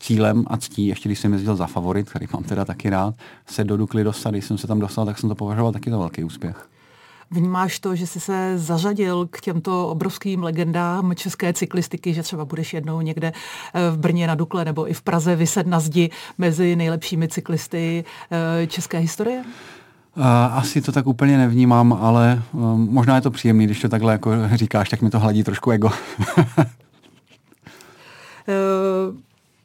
cílem 0.00 0.44
a 0.46 0.56
ctí, 0.56 0.86
ještě 0.86 1.08
když 1.08 1.18
jsem 1.18 1.32
jezdil 1.32 1.56
za 1.56 1.66
favorit, 1.66 2.10
který 2.10 2.26
mám 2.32 2.44
teda 2.44 2.64
taky 2.64 2.90
rád, 2.90 3.14
se 3.46 3.64
do 3.64 3.76
Dukly 3.76 4.04
dostat. 4.04 4.30
Když 4.30 4.44
jsem 4.44 4.58
se 4.58 4.66
tam 4.66 4.80
dostal, 4.80 5.06
tak 5.06 5.18
jsem 5.18 5.28
to 5.28 5.34
považoval 5.34 5.72
taky 5.72 5.90
za 5.90 5.98
velký 5.98 6.24
úspěch. 6.24 6.68
Vnímáš 7.32 7.78
to, 7.78 7.96
že 7.96 8.06
jsi 8.06 8.20
se 8.20 8.58
zařadil 8.58 9.26
k 9.30 9.40
těmto 9.40 9.88
obrovským 9.88 10.42
legendám 10.42 11.14
české 11.14 11.52
cyklistiky, 11.52 12.14
že 12.14 12.22
třeba 12.22 12.44
budeš 12.44 12.74
jednou 12.74 13.00
někde 13.00 13.32
eh, 13.74 13.90
v 13.90 13.98
Brně 13.98 14.26
na 14.26 14.34
Dukle 14.34 14.64
nebo 14.64 14.90
i 14.90 14.94
v 14.94 15.02
Praze 15.02 15.36
vyset 15.36 15.66
na 15.66 15.80
zdi 15.80 16.10
mezi 16.38 16.76
nejlepšími 16.76 17.28
cyklisty 17.28 18.04
eh, 18.30 18.66
české 18.66 18.98
historie? 18.98 19.44
Asi 20.50 20.82
to 20.82 20.92
tak 20.92 21.06
úplně 21.06 21.38
nevnímám, 21.38 21.92
ale 21.92 22.42
eh, 22.42 22.58
možná 22.76 23.14
je 23.14 23.20
to 23.20 23.30
příjemný, 23.30 23.64
když 23.66 23.80
to 23.80 23.88
takhle 23.88 24.12
jako 24.12 24.30
říkáš, 24.54 24.88
tak 24.88 25.02
mi 25.02 25.10
to 25.10 25.18
hladí 25.20 25.44
trošku 25.44 25.70
ego. 25.70 25.90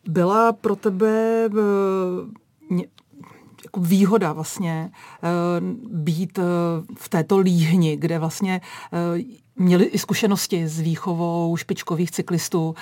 Byla 0.07 0.53
pro 0.53 0.75
tebe 0.75 1.49
jako 3.65 3.79
výhoda 3.79 4.33
vlastně 4.33 4.91
eh, 5.23 5.27
být 5.91 6.39
eh, 6.39 6.43
v 6.97 7.09
této 7.09 7.37
líhni, 7.37 7.97
kde 7.97 8.19
vlastně 8.19 8.61
eh, 8.93 9.23
měli 9.55 9.85
i 9.85 9.97
zkušenosti 9.97 10.67
s 10.67 10.79
výchovou 10.79 11.57
špičkových 11.57 12.11
cyklistů, 12.11 12.75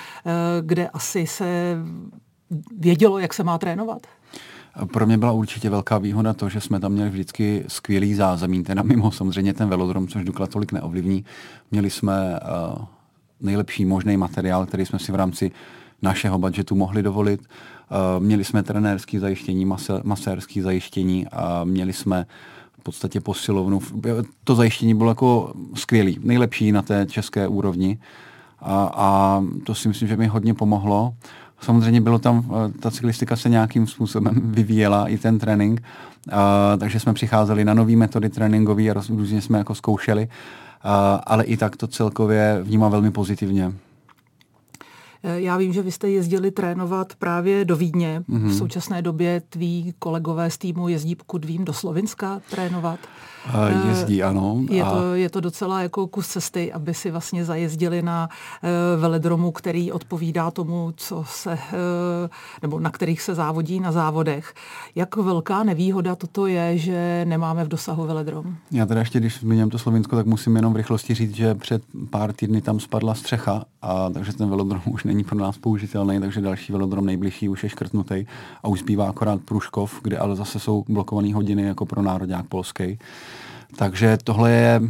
kde 0.60 0.88
asi 0.88 1.26
se 1.26 1.76
vědělo, 2.78 3.18
jak 3.18 3.34
se 3.34 3.44
má 3.44 3.58
trénovat? 3.58 4.06
Pro 4.92 5.06
mě 5.06 5.18
byla 5.18 5.32
určitě 5.32 5.70
velká 5.70 5.98
výhoda 5.98 6.32
to, 6.34 6.48
že 6.48 6.60
jsme 6.60 6.80
tam 6.80 6.92
měli 6.92 7.10
vždycky 7.10 7.64
skvělý 7.68 8.14
zázemí, 8.14 8.62
teda 8.62 8.82
mimo 8.82 9.10
samozřejmě 9.10 9.54
ten 9.54 9.68
velodrom, 9.68 10.08
což 10.08 10.24
Dukla 10.24 10.46
tolik 10.46 10.72
neovlivní. 10.72 11.24
Měli 11.70 11.90
jsme 11.90 12.40
uh, 12.72 12.84
nejlepší 13.40 13.84
možný 13.84 14.16
materiál, 14.16 14.66
který 14.66 14.86
jsme 14.86 14.98
si 14.98 15.12
v 15.12 15.14
rámci 15.14 15.50
našeho 16.04 16.38
budžetu 16.38 16.74
mohli 16.74 17.02
dovolit. 17.02 17.40
Eh, 17.42 18.20
měli 18.20 18.44
jsme 18.44 18.62
trenérský 18.62 19.18
zajištění, 19.18 19.66
masérský 20.04 20.60
zajištění 20.60 21.26
a 21.32 21.64
měli 21.64 21.92
jsme 21.92 22.26
v 22.80 22.82
podstatě 22.82 23.20
posilovnu. 23.20 23.80
To 24.44 24.54
zajištění 24.54 24.94
bylo 24.94 25.10
jako 25.10 25.52
skvělý, 25.74 26.18
nejlepší 26.22 26.72
na 26.72 26.82
té 26.82 27.06
české 27.06 27.48
úrovni 27.48 27.98
a, 28.60 28.90
a 28.94 29.42
to 29.64 29.74
si 29.74 29.88
myslím, 29.88 30.08
že 30.08 30.16
mi 30.16 30.26
hodně 30.26 30.54
pomohlo. 30.54 31.14
Samozřejmě 31.60 32.00
bylo 32.00 32.18
tam, 32.18 32.44
eh, 32.44 32.78
ta 32.78 32.90
cyklistika 32.90 33.36
se 33.36 33.48
nějakým 33.48 33.86
způsobem 33.86 34.34
vyvíjela, 34.44 35.08
i 35.08 35.18
ten 35.18 35.38
trénink, 35.38 35.82
a, 36.32 36.76
takže 36.76 37.00
jsme 37.00 37.14
přicházeli 37.14 37.64
na 37.64 37.74
nové 37.74 37.96
metody 37.96 38.28
tréninkové 38.28 38.90
a 38.90 38.94
různě 39.08 39.40
jsme 39.40 39.58
jako 39.58 39.74
zkoušeli, 39.74 40.28
a, 40.82 41.14
ale 41.26 41.44
i 41.44 41.56
tak 41.56 41.76
to 41.76 41.86
celkově 41.86 42.60
vnímám 42.62 42.90
velmi 42.90 43.10
pozitivně. 43.10 43.72
Eh, 45.24 45.40
já 45.40 45.56
vím, 45.56 45.72
že 45.72 45.82
vy 45.82 45.92
jste 45.92 46.10
jezdili 46.10 46.50
trénovat 46.50 47.14
právě 47.14 47.64
do 47.64 47.76
Vídně. 47.76 48.24
Mm-hmm. 48.28 48.48
V 48.48 48.54
současné 48.54 49.02
době 49.02 49.42
tví 49.48 49.94
kolegové 49.98 50.50
z 50.50 50.58
týmu 50.58 50.88
jezdí, 50.88 51.14
pokud 51.14 51.44
vím, 51.44 51.64
do 51.64 51.72
Slovinska 51.72 52.40
trénovat. 52.50 52.98
Uh, 53.48 53.88
jezdí, 53.88 54.22
ano. 54.22 54.60
Je, 54.70 54.82
a... 54.82 54.90
to, 54.90 55.14
je 55.14 55.30
to 55.30 55.40
docela 55.40 55.82
jako 55.82 56.06
kus 56.06 56.28
cesty, 56.28 56.72
aby 56.72 56.94
si 56.94 57.10
vlastně 57.10 57.44
zajezdili 57.44 58.02
na 58.02 58.28
uh, 58.28 59.00
veledromu, 59.00 59.52
který 59.52 59.92
odpovídá 59.92 60.50
tomu, 60.50 60.92
co 60.96 61.24
se, 61.28 61.52
uh, 61.52 61.58
nebo 62.62 62.80
na 62.80 62.90
kterých 62.90 63.22
se 63.22 63.34
závodí 63.34 63.80
na 63.80 63.92
závodech. 63.92 64.54
Jak 64.94 65.16
velká 65.16 65.62
nevýhoda 65.62 66.16
toto 66.16 66.46
je, 66.46 66.78
že 66.78 67.24
nemáme 67.28 67.64
v 67.64 67.68
dosahu 67.68 68.06
veledrom? 68.06 68.56
Já 68.70 68.86
teda 68.86 69.00
ještě, 69.00 69.20
když 69.20 69.40
zmíním 69.40 69.70
to 69.70 69.78
Slovinsko, 69.78 70.16
tak 70.16 70.26
musím 70.26 70.56
jenom 70.56 70.72
v 70.72 70.76
rychlosti 70.76 71.14
říct, 71.14 71.34
že 71.34 71.54
před 71.54 71.82
pár 72.10 72.32
týdny 72.32 72.60
tam 72.60 72.80
spadla 72.80 73.14
střecha, 73.14 73.64
a 73.82 74.10
takže 74.10 74.32
ten 74.32 74.50
velodrom 74.50 74.82
už 74.86 75.04
není 75.04 75.13
pro 75.22 75.38
nás 75.38 75.58
použitelný, 75.58 76.20
takže 76.20 76.40
další 76.40 76.72
velodrom 76.72 77.06
nejbližší 77.06 77.48
už 77.48 77.62
je 77.62 77.68
škrtnutý 77.68 78.26
a 78.62 78.68
už 78.68 78.80
zbývá 78.80 79.08
akorát 79.08 79.40
Pruškov, 79.40 80.00
kde 80.02 80.18
ale 80.18 80.36
zase 80.36 80.58
jsou 80.58 80.84
blokované 80.88 81.34
hodiny 81.34 81.62
jako 81.62 81.86
pro 81.86 82.02
národák 82.02 82.46
polský. 82.46 82.98
Takže 83.76 84.18
tohle 84.24 84.50
je, 84.50 84.80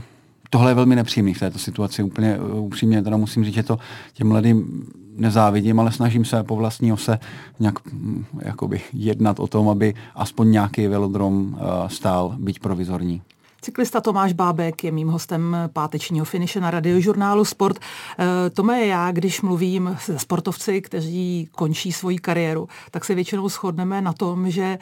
tohle 0.51 0.71
je 0.71 0.75
velmi 0.75 0.97
nepříjemný 0.97 1.35
v 1.35 1.41
této 1.41 1.59
situaci. 1.59 2.03
Úplně 2.03 2.39
upřímně 2.39 3.03
teda 3.03 3.17
musím 3.17 3.45
říct, 3.45 3.55
že 3.55 3.63
to 3.63 3.79
těm 4.13 4.29
mladým 4.29 4.87
nezávidím, 5.17 5.81
ale 5.81 5.93
snažím 5.93 6.25
se 6.25 6.43
po 6.43 6.57
vlastní 6.57 6.93
ose 6.93 7.19
nějak 7.61 7.93
mm, 7.93 8.25
jakoby 8.43 8.81
jednat 8.93 9.41
o 9.41 9.47
tom, 9.47 9.69
aby 9.69 9.95
aspoň 10.15 10.51
nějaký 10.51 10.87
velodrom 10.87 11.47
uh, 11.53 11.89
stál, 11.89 12.37
být 12.39 12.59
provizorní. 12.59 13.23
Cyklista 13.65 14.01
Tomáš 14.01 14.33
Bábek 14.33 14.85
je 14.85 14.93
mým 14.93 15.09
hostem 15.09 15.57
pátečního 15.73 16.25
finiše 16.25 16.61
na 16.61 16.71
radiožurnálu 16.71 17.45
Sport. 17.45 17.79
Eh, 17.79 18.51
Tome, 18.51 18.87
já, 18.87 19.13
když 19.13 19.41
mluvím 19.41 19.97
se 20.01 20.19
sportovci, 20.19 20.83
kteří 20.83 21.49
končí 21.53 21.93
svoji 21.93 22.19
kariéru, 22.19 22.69
tak 22.91 23.05
se 23.05 23.15
většinou 23.15 23.49
shodneme 23.49 24.01
na 24.01 24.13
tom, 24.13 24.51
že 24.51 24.79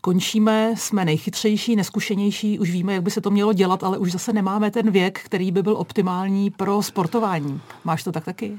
končíme, 0.00 0.74
jsme 0.76 1.04
nejchytřejší, 1.04 1.76
neskušenější, 1.76 2.58
už 2.58 2.70
víme, 2.70 2.94
jak 2.94 3.02
by 3.02 3.10
se 3.10 3.20
to 3.20 3.30
mělo 3.30 3.52
dělat, 3.52 3.84
ale 3.84 3.98
už 3.98 4.12
zase 4.12 4.32
nemáme 4.32 4.70
ten 4.70 4.90
věk, 4.90 5.20
který 5.20 5.52
by 5.52 5.62
byl 5.62 5.76
optimální 5.76 6.50
pro 6.50 6.82
sportování. 6.82 7.60
Máš 7.84 8.04
to 8.04 8.12
tak 8.12 8.24
taky? 8.24 8.58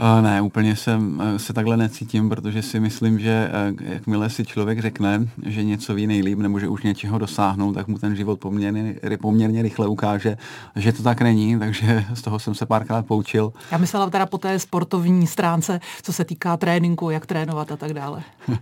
Uh, 0.00 0.22
ne, 0.22 0.42
úplně 0.42 0.76
se, 0.76 1.00
se 1.36 1.52
takhle 1.52 1.76
necítím, 1.76 2.28
protože 2.28 2.62
si 2.62 2.80
myslím, 2.80 3.18
že 3.18 3.50
uh, 3.72 3.82
jakmile 3.92 4.30
si 4.30 4.44
člověk 4.44 4.80
řekne, 4.80 5.28
že 5.46 5.64
něco 5.64 5.94
ví 5.94 6.06
nejlíp 6.06 6.38
nebo 6.38 6.60
že 6.60 6.68
už 6.68 6.82
něčeho 6.82 7.18
dosáhnout, 7.18 7.72
tak 7.72 7.88
mu 7.88 7.98
ten 7.98 8.16
život 8.16 8.40
poměrně, 8.40 8.94
poměrně 9.20 9.62
rychle 9.62 9.88
ukáže, 9.88 10.36
že 10.76 10.92
to 10.92 11.02
tak 11.02 11.20
není, 11.20 11.58
takže 11.58 12.04
z 12.14 12.22
toho 12.22 12.38
jsem 12.38 12.54
se 12.54 12.66
párkrát 12.66 13.06
poučil. 13.06 13.52
Já 13.72 13.78
myslela 13.78 14.10
teda 14.10 14.26
po 14.26 14.38
té 14.38 14.58
sportovní 14.58 15.26
stránce, 15.26 15.80
co 16.02 16.12
se 16.12 16.24
týká 16.24 16.56
tréninku, 16.56 17.10
jak 17.10 17.26
trénovat 17.26 17.72
a 17.72 17.76
tak 17.76 17.92
dále. 17.92 18.22
uh, 18.48 18.56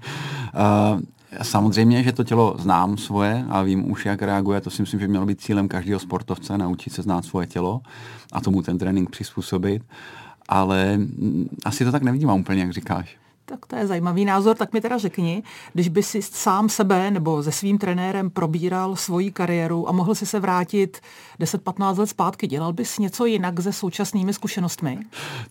Samozřejmě, 1.43 2.03
že 2.03 2.13
to 2.13 2.25
tělo 2.25 2.57
znám 2.59 2.97
svoje 2.97 3.45
a 3.49 3.63
vím 3.63 3.91
už, 3.91 4.07
jak 4.07 4.23
reaguje. 4.23 4.61
To 4.61 4.71
si 4.71 4.83
myslím, 4.83 5.01
že 5.01 5.09
mělo 5.09 5.27
být 5.27 5.41
cílem 5.41 5.69
každého 5.69 6.01
sportovce, 6.01 6.59
naučit 6.59 6.93
se 6.93 7.03
znát 7.03 7.25
svoje 7.25 7.47
tělo 7.47 7.81
a 8.33 8.41
tomu 8.41 8.63
ten 8.63 8.79
trénink 8.79 9.11
přizpůsobit. 9.11 9.83
Ale 10.49 10.97
mm, 10.97 11.49
asi 11.65 11.85
to 11.85 11.93
tak 11.93 12.03
nevnímám 12.03 12.41
úplně, 12.41 12.61
jak 12.61 12.73
říkáš. 12.73 13.17
Tak 13.47 13.67
to 13.67 13.77
je 13.77 13.87
zajímavý 13.87 14.25
názor. 14.25 14.57
Tak 14.57 14.73
mi 14.73 14.81
teda 14.81 14.99
řekni, 14.99 15.43
když 15.73 15.89
by 15.89 16.03
si 16.03 16.23
sám 16.23 16.69
sebe 16.69 17.11
nebo 17.11 17.43
se 17.43 17.53
svým 17.53 17.79
trenérem 17.79 18.31
probíral 18.31 18.97
svoji 18.97 19.31
kariéru 19.31 19.89
a 19.89 19.93
mohl 19.93 20.15
si 20.15 20.27
se 20.27 20.41
vrátit 20.41 21.01
10-15 21.41 21.99
let 21.99 22.07
zpátky, 22.07 22.47
dělal 22.47 22.73
bys 22.73 22.99
něco 22.99 23.25
jinak 23.25 23.61
se 23.61 23.73
současnými 23.73 24.35
zkušenostmi? 24.35 24.99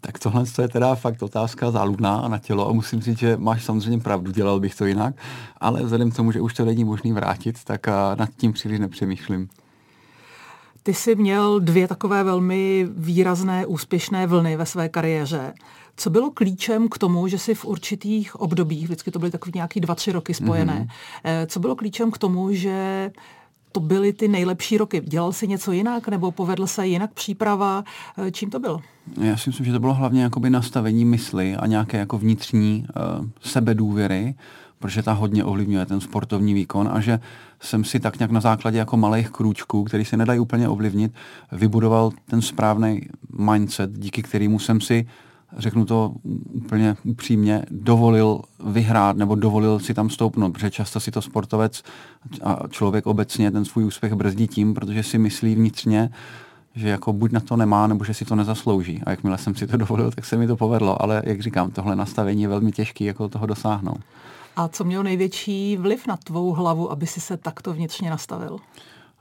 Tak 0.01 0.19
tohle 0.19 0.43
je 0.62 0.67
teda 0.67 0.95
fakt 0.95 1.23
otázka 1.23 1.71
záludná 1.71 2.27
na 2.27 2.39
tělo 2.39 2.69
a 2.69 2.73
musím 2.73 3.01
říct, 3.01 3.19
že 3.19 3.38
máš 3.38 3.63
samozřejmě 3.63 4.00
pravdu, 4.00 4.31
dělal 4.31 4.59
bych 4.59 4.75
to 4.75 4.85
jinak, 4.85 5.15
ale 5.57 5.83
vzhledem 5.83 6.12
k 6.12 6.15
tomu, 6.15 6.31
že 6.31 6.41
už 6.41 6.53
to 6.53 6.65
není 6.65 6.83
možný 6.83 7.13
vrátit, 7.13 7.63
tak 7.63 7.88
nad 8.15 8.29
tím 8.38 8.53
příliš 8.53 8.79
nepřemýšlím. 8.79 9.50
Ty 10.83 10.93
jsi 10.93 11.15
měl 11.15 11.59
dvě 11.59 11.87
takové 11.87 12.23
velmi 12.23 12.87
výrazné 12.95 13.65
úspěšné 13.65 14.27
vlny 14.27 14.57
ve 14.57 14.65
své 14.65 14.89
kariéře. 14.89 15.53
Co 15.97 16.09
bylo 16.09 16.31
klíčem 16.31 16.89
k 16.89 16.97
tomu, 16.97 17.27
že 17.27 17.37
si 17.37 17.55
v 17.55 17.65
určitých 17.65 18.35
obdobích, 18.35 18.83
vždycky 18.83 19.11
to 19.11 19.19
byly 19.19 19.31
takový 19.31 19.51
nějaký 19.55 19.79
dva, 19.79 19.95
tři 19.95 20.11
roky 20.11 20.33
spojené, 20.33 20.87
mm-hmm. 21.23 21.47
co 21.47 21.59
bylo 21.59 21.75
klíčem 21.75 22.11
k 22.11 22.17
tomu, 22.17 22.53
že 22.53 23.11
to 23.71 23.79
byly 23.79 24.13
ty 24.13 24.27
nejlepší 24.27 24.77
roky? 24.77 25.01
Dělal 25.01 25.33
jsi 25.33 25.47
něco 25.47 25.71
jinak 25.71 26.07
nebo 26.07 26.31
povedl 26.31 26.67
se 26.67 26.87
jinak 26.87 27.13
příprava? 27.13 27.83
Eh, 28.17 28.31
čím 28.31 28.49
to 28.49 28.59
bylo? 28.59 28.81
Já 29.21 29.37
si 29.37 29.49
myslím, 29.49 29.65
že 29.65 29.71
to 29.71 29.79
bylo 29.79 29.93
hlavně 29.93 30.23
jakoby 30.23 30.49
nastavení 30.49 31.05
mysli 31.05 31.55
a 31.55 31.67
nějaké 31.67 31.97
jako 31.97 32.17
vnitřní 32.17 32.85
uh, 33.19 33.25
sebedůvěry, 33.41 34.35
protože 34.83 35.03
ta 35.03 35.13
hodně 35.13 35.43
ovlivňuje 35.43 35.85
ten 35.85 36.01
sportovní 36.01 36.53
výkon 36.53 36.89
a 36.91 36.99
že 36.99 37.19
jsem 37.59 37.83
si 37.83 37.99
tak 37.99 38.19
nějak 38.19 38.31
na 38.31 38.41
základě 38.41 38.77
jako 38.77 38.97
malých 38.97 39.29
krůčků, 39.29 39.83
který 39.83 40.05
se 40.05 40.17
nedají 40.17 40.39
úplně 40.39 40.69
ovlivnit, 40.69 41.13
vybudoval 41.51 42.11
ten 42.25 42.41
správný 42.41 43.01
mindset, 43.39 43.99
díky 43.99 44.21
kterému 44.23 44.59
jsem 44.59 44.81
si 44.81 45.07
řeknu 45.57 45.85
to 45.85 46.13
úplně 46.53 46.95
upřímně, 47.03 47.63
dovolil 47.71 48.41
vyhrát 48.65 49.17
nebo 49.17 49.35
dovolil 49.35 49.79
si 49.79 49.93
tam 49.93 50.09
stoupnout, 50.09 50.51
protože 50.51 50.71
často 50.71 50.99
si 50.99 51.11
to 51.11 51.21
sportovec 51.21 51.83
a 52.43 52.59
člověk 52.69 53.07
obecně 53.07 53.51
ten 53.51 53.65
svůj 53.65 53.85
úspěch 53.85 54.13
brzdí 54.13 54.47
tím, 54.47 54.73
protože 54.73 55.03
si 55.03 55.17
myslí 55.17 55.55
vnitřně, 55.55 56.09
že 56.75 56.89
jako 56.89 57.13
buď 57.13 57.31
na 57.31 57.39
to 57.39 57.57
nemá, 57.57 57.87
nebo 57.87 58.03
že 58.03 58.13
si 58.13 58.25
to 58.25 58.35
nezaslouží. 58.35 59.01
A 59.05 59.11
jakmile 59.11 59.37
jsem 59.37 59.55
si 59.55 59.67
to 59.67 59.77
dovolil, 59.77 60.11
tak 60.11 60.25
se 60.25 60.37
mi 60.37 60.47
to 60.47 60.55
povedlo. 60.57 61.01
Ale 61.01 61.21
jak 61.25 61.41
říkám, 61.41 61.71
tohle 61.71 61.95
nastavení 61.95 62.41
je 62.41 62.47
velmi 62.47 62.71
těžké, 62.71 63.03
jako 63.05 63.29
toho 63.29 63.45
dosáhnout. 63.45 63.99
A 64.55 64.67
co 64.67 64.83
mělo 64.83 65.03
největší 65.03 65.77
vliv 65.77 66.07
na 66.07 66.17
tvou 66.17 66.51
hlavu, 66.51 66.91
aby 66.91 67.07
si 67.07 67.22
se 67.22 67.38
takto 67.38 67.74
vnitřně 67.74 68.10
nastavil? 68.10 68.60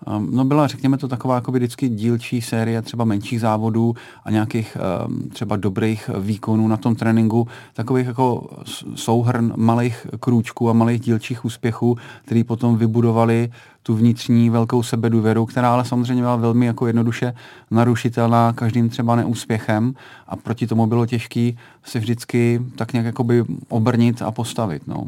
Um, 0.06 0.28
no 0.32 0.44
byla, 0.44 0.66
řekněme 0.66 0.98
to, 0.98 1.08
taková 1.08 1.34
jako 1.34 1.52
vždycky 1.52 1.88
dílčí 1.88 2.42
série 2.42 2.82
třeba 2.82 3.04
menších 3.04 3.40
závodů 3.40 3.94
a 4.24 4.30
nějakých 4.30 4.76
um, 5.06 5.28
třeba 5.28 5.56
dobrých 5.56 6.10
výkonů 6.18 6.68
na 6.68 6.76
tom 6.76 6.94
tréninku, 6.94 7.48
takových 7.74 8.06
jako 8.06 8.48
souhrn 8.94 9.52
malých 9.56 10.06
krůčků 10.20 10.70
a 10.70 10.72
malých 10.72 11.00
dílčích 11.00 11.44
úspěchů, 11.44 11.96
který 12.24 12.44
potom 12.44 12.76
vybudovali 12.76 13.52
tu 13.82 13.94
vnitřní 13.94 14.50
velkou 14.50 14.82
sebedůvěru, 14.82 15.46
která 15.46 15.72
ale 15.72 15.84
samozřejmě 15.84 16.22
byla 16.22 16.36
velmi 16.36 16.66
jako 16.66 16.86
jednoduše 16.86 17.34
narušitelná 17.70 18.52
každým 18.52 18.88
třeba 18.88 19.16
neúspěchem 19.16 19.94
a 20.26 20.36
proti 20.36 20.66
tomu 20.66 20.86
bylo 20.86 21.06
těžké 21.06 21.52
se 21.84 21.98
vždycky 21.98 22.60
tak 22.76 22.92
nějak 22.92 23.06
jakoby 23.06 23.44
obrnit 23.68 24.22
a 24.22 24.30
postavit. 24.30 24.86
No. 24.86 25.06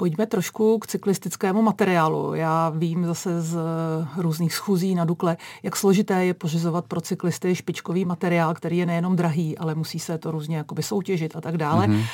Pojďme 0.00 0.26
trošku 0.26 0.78
k 0.78 0.86
cyklistickému 0.86 1.62
materiálu. 1.62 2.34
Já 2.34 2.72
vím 2.76 3.06
zase 3.06 3.40
z 3.40 3.58
různých 4.16 4.54
schůzí 4.54 4.94
na 4.94 5.04
Dukle, 5.04 5.36
jak 5.62 5.76
složité 5.76 6.24
je 6.24 6.34
pořizovat 6.34 6.84
pro 6.84 7.00
cyklisty 7.00 7.54
špičkový 7.54 8.04
materiál, 8.04 8.54
který 8.54 8.78
je 8.78 8.86
nejenom 8.86 9.16
drahý, 9.16 9.58
ale 9.58 9.74
musí 9.74 9.98
se 9.98 10.18
to 10.18 10.30
různě 10.30 10.56
jakoby 10.56 10.82
soutěžit 10.82 11.36
a 11.36 11.40
tak 11.40 11.56
dále. 11.56 11.86
Mm-hmm. 11.86 12.04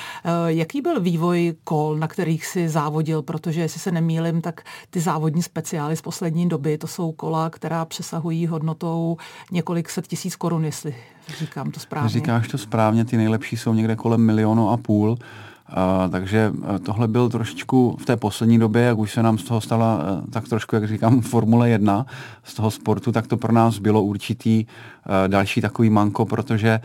Jaký 0.47 0.81
byl 0.81 1.01
vývoj 1.01 1.55
kol, 1.65 1.97
na 1.97 2.09
kterých 2.09 2.47
si 2.47 2.69
závodil? 2.69 3.23
Protože, 3.23 3.61
jestli 3.61 3.81
se 3.81 3.93
nemýlim, 3.93 4.41
tak 4.41 4.61
ty 4.91 5.01
závodní 5.01 5.43
speciály 5.43 5.97
z 5.97 6.03
poslední 6.03 6.49
doby, 6.49 6.79
to 6.79 6.87
jsou 6.87 7.13
kola, 7.13 7.51
která 7.51 7.85
přesahují 7.85 8.47
hodnotou 8.47 9.17
několik 9.53 9.91
set 9.91 10.07
tisíc 10.07 10.37
korun, 10.37 10.65
jestli 10.65 10.95
říkám 11.39 11.71
to 11.71 11.81
správně. 11.81 12.09
Říkáš 12.09 12.49
to 12.49 12.59
správně, 12.59 13.05
ty 13.05 13.17
nejlepší 13.17 13.57
jsou 13.57 13.75
někde 13.75 13.97
kolem 13.97 14.21
milionu 14.21 14.71
a 14.71 14.77
půl. 14.77 15.19
Takže 16.11 16.51
uh, 16.51 16.79
tohle 16.79 17.09
byl 17.09 17.29
trošičku 17.29 17.97
v 18.01 18.07
té 18.07 18.17
poslední 18.17 18.59
době, 18.59 18.83
jak 18.83 18.99
už 18.99 19.13
se 19.13 19.23
nám 19.23 19.39
z 19.39 19.45
toho 19.45 19.61
stala 19.61 19.97
uh, 19.97 20.31
tak 20.31 20.49
trošku, 20.49 20.75
jak 20.75 20.89
říkám, 20.89 21.21
Formule 21.31 21.69
1 21.69 22.07
z 22.45 22.55
toho 22.55 22.71
sportu, 22.71 23.13
tak 23.13 23.27
to 23.27 23.37
pro 23.37 23.53
nás 23.53 23.79
bylo 23.79 24.03
určitý 24.03 24.67
uh, 24.67 25.29
další 25.29 25.61
takový 25.61 25.91
manko, 25.91 26.25
protože 26.25 26.81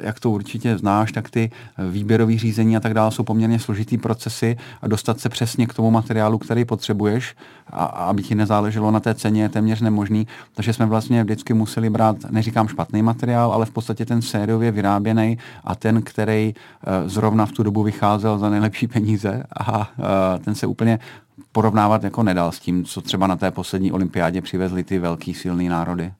jak 0.00 0.20
to 0.20 0.30
určitě 0.30 0.78
znáš, 0.78 1.12
tak 1.12 1.30
ty 1.30 1.50
výběrové 1.90 2.38
řízení 2.38 2.76
a 2.76 2.80
tak 2.80 2.94
dále 2.94 3.10
jsou 3.10 3.22
poměrně 3.22 3.58
složitý 3.58 3.98
procesy 3.98 4.56
a 4.82 4.88
dostat 4.88 5.20
se 5.20 5.28
přesně 5.28 5.66
k 5.66 5.74
tomu 5.74 5.90
materiálu, 5.90 6.38
který 6.38 6.64
potřebuješ, 6.64 7.36
a, 7.70 7.84
a 7.84 8.04
aby 8.04 8.22
ti 8.22 8.34
nezáleželo 8.34 8.90
na 8.90 9.00
té 9.00 9.14
ceně, 9.14 9.42
je 9.42 9.48
téměř 9.48 9.80
nemožný. 9.80 10.26
Takže 10.54 10.72
jsme 10.72 10.86
vlastně 10.86 11.24
vždycky 11.24 11.54
museli 11.54 11.90
brát, 11.90 12.16
neříkám 12.30 12.68
špatný 12.68 13.02
materiál, 13.02 13.52
ale 13.52 13.66
v 13.66 13.70
podstatě 13.70 14.06
ten 14.06 14.22
sériově 14.22 14.70
vyráběný 14.70 15.38
a 15.64 15.74
ten, 15.74 16.02
který 16.02 16.54
zrovna 17.06 17.46
v 17.46 17.52
tu 17.52 17.62
dobu 17.62 17.82
vycházel 17.92 18.38
za 18.38 18.50
nejlepší 18.50 18.86
peníze 18.86 19.42
a 19.60 19.90
ten 20.44 20.54
se 20.54 20.66
úplně 20.66 20.98
porovnávat 21.52 22.04
jako 22.04 22.22
nedal 22.22 22.52
s 22.52 22.58
tím, 22.58 22.84
co 22.84 23.00
třeba 23.00 23.26
na 23.26 23.36
té 23.36 23.50
poslední 23.50 23.92
olympiádě 23.92 24.40
přivezli 24.40 24.84
ty 24.84 24.98
velký 24.98 25.34
silný 25.34 25.68
národy. 25.68 26.12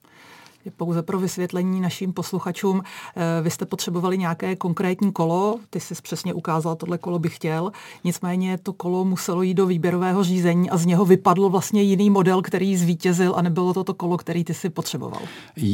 Pouze 0.77 1.01
pro 1.01 1.19
vysvětlení 1.19 1.81
našim 1.81 2.13
posluchačům, 2.13 2.81
eh, 3.15 3.41
vy 3.41 3.49
jste 3.49 3.65
potřebovali 3.65 4.17
nějaké 4.17 4.55
konkrétní 4.55 5.11
kolo, 5.11 5.59
ty 5.69 5.79
jsi 5.79 5.95
přesně 6.01 6.33
ukázal, 6.33 6.75
tohle 6.75 6.97
kolo 6.97 7.19
bych 7.19 7.35
chtěl, 7.35 7.71
nicméně 8.03 8.57
to 8.57 8.73
kolo 8.73 9.05
muselo 9.05 9.41
jít 9.41 9.53
do 9.53 9.65
výběrového 9.65 10.23
řízení 10.23 10.69
a 10.69 10.77
z 10.77 10.85
něho 10.85 11.05
vypadl 11.05 11.49
vlastně 11.49 11.81
jiný 11.81 12.09
model, 12.09 12.41
který 12.41 12.77
zvítězil 12.77 13.33
a 13.35 13.41
nebylo 13.41 13.73
to 13.73 13.83
to 13.83 13.93
kolo, 13.93 14.17
který 14.17 14.43
ty 14.43 14.53
si 14.53 14.69
potřeboval. 14.69 15.21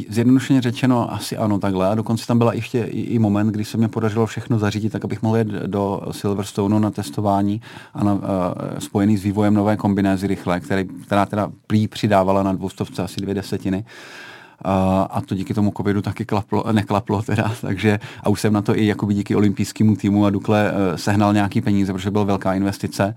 Zjednodušeně 0.09 0.61
řečeno 0.61 1.13
asi 1.13 1.37
ano 1.37 1.59
takhle. 1.59 1.87
A 1.87 1.95
dokonce 1.95 2.27
tam 2.27 2.37
byla 2.37 2.53
ještě 2.53 2.79
i, 2.83 3.19
moment, 3.19 3.47
kdy 3.47 3.65
se 3.65 3.77
mě 3.77 3.87
podařilo 3.87 4.25
všechno 4.25 4.59
zařídit, 4.59 4.89
tak 4.89 5.05
abych 5.05 5.21
mohl 5.21 5.37
jet 5.37 5.47
do 5.47 6.01
Silverstoneu 6.11 6.79
na 6.79 6.91
testování 6.91 7.61
a 7.93 8.03
na, 8.03 8.13
uh, 8.13 8.19
spojený 8.79 9.17
s 9.17 9.23
vývojem 9.23 9.53
nové 9.53 9.77
kombinézy 9.77 10.27
rychle, 10.27 10.59
který, 10.59 10.85
která 11.05 11.25
teda 11.25 11.51
přidávala 11.89 12.43
na 12.43 12.53
dvoustovce 12.53 13.03
asi 13.03 13.21
dvě 13.21 13.33
desetiny 13.33 13.85
a 15.09 15.21
to 15.25 15.35
díky 15.35 15.53
tomu 15.53 15.73
covidu 15.77 16.01
taky 16.01 16.25
klaplo, 16.25 16.63
neklaplo 16.71 17.21
teda, 17.21 17.51
takže 17.61 17.99
a 18.23 18.29
už 18.29 18.41
jsem 18.41 18.53
na 18.53 18.61
to 18.61 18.77
i 18.77 18.85
jakoby 18.85 19.13
díky 19.13 19.35
olympijskému 19.35 19.95
týmu 19.95 20.25
a 20.25 20.29
Dukle 20.29 20.71
eh, 20.71 20.97
sehnal 20.97 21.33
nějaký 21.33 21.61
peníze, 21.61 21.93
protože 21.93 22.11
byla 22.11 22.23
velká 22.23 22.53
investice 22.53 23.15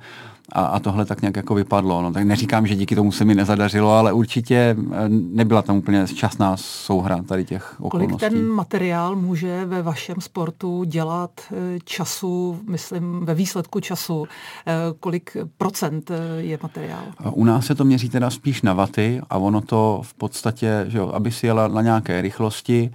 a, 0.53 0.65
a 0.65 0.79
tohle 0.81 1.05
tak 1.05 1.23
nějak 1.23 1.37
jako 1.37 1.55
vypadlo. 1.55 2.03
No, 2.03 2.13
tak 2.13 2.25
neříkám, 2.25 2.67
že 2.67 2.75
díky 2.75 2.95
tomu 2.95 3.13
se 3.13 3.25
mi 3.25 3.35
nezadařilo, 3.35 3.93
ale 3.93 4.13
určitě 4.13 4.55
eh, 4.55 5.09
nebyla 5.09 5.63
tam 5.63 5.77
úplně 5.77 6.07
časná 6.15 6.57
souhra 6.57 7.23
tady 7.23 7.45
těch 7.45 7.75
okolností. 7.81 8.19
Kolik 8.19 8.33
ten 8.33 8.49
materiál 8.49 9.17
může 9.17 9.65
ve 9.65 9.83
vašem 9.83 10.17
sportu 10.19 10.85
dělat 10.85 11.31
eh, 11.41 11.79
času, 11.85 12.61
myslím 12.69 13.21
ve 13.25 13.35
výsledku 13.35 13.81
času, 13.81 14.27
eh, 14.67 14.73
kolik 15.01 15.37
procent 15.59 16.11
je 16.39 16.59
materiál? 16.63 17.03
U 17.33 17.45
nás 17.45 17.67
se 17.67 17.75
to 17.75 17.85
měří 17.85 18.09
teda 18.09 18.31
spíš 18.31 18.63
na 18.63 18.73
vaty 18.73 19.21
a 19.31 19.39
ono 19.39 19.61
to 19.61 20.01
v 20.05 20.15
podstatě, 20.15 20.85
že 20.89 20.99
jo, 20.99 21.11
aby 21.15 21.33
si 21.33 21.47
jela 21.47 21.69
na 21.69 21.83
nějaké 21.83 22.21
rychlosti, 22.21 22.91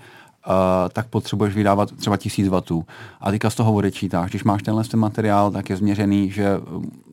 Uh, 0.47 0.89
tak 0.93 1.07
potřebuješ 1.07 1.55
vydávat 1.55 1.91
třeba 1.91 2.17
1000 2.17 2.47
W. 2.47 2.61
A 3.21 3.31
teďka 3.31 3.49
z 3.49 3.55
toho 3.55 3.73
odečítáš. 3.73 4.29
Když 4.29 4.43
máš 4.43 4.63
tenhle 4.63 4.83
ten 4.83 4.99
materiál, 4.99 5.51
tak 5.51 5.69
je 5.69 5.77
změřený, 5.77 6.31
že 6.31 6.59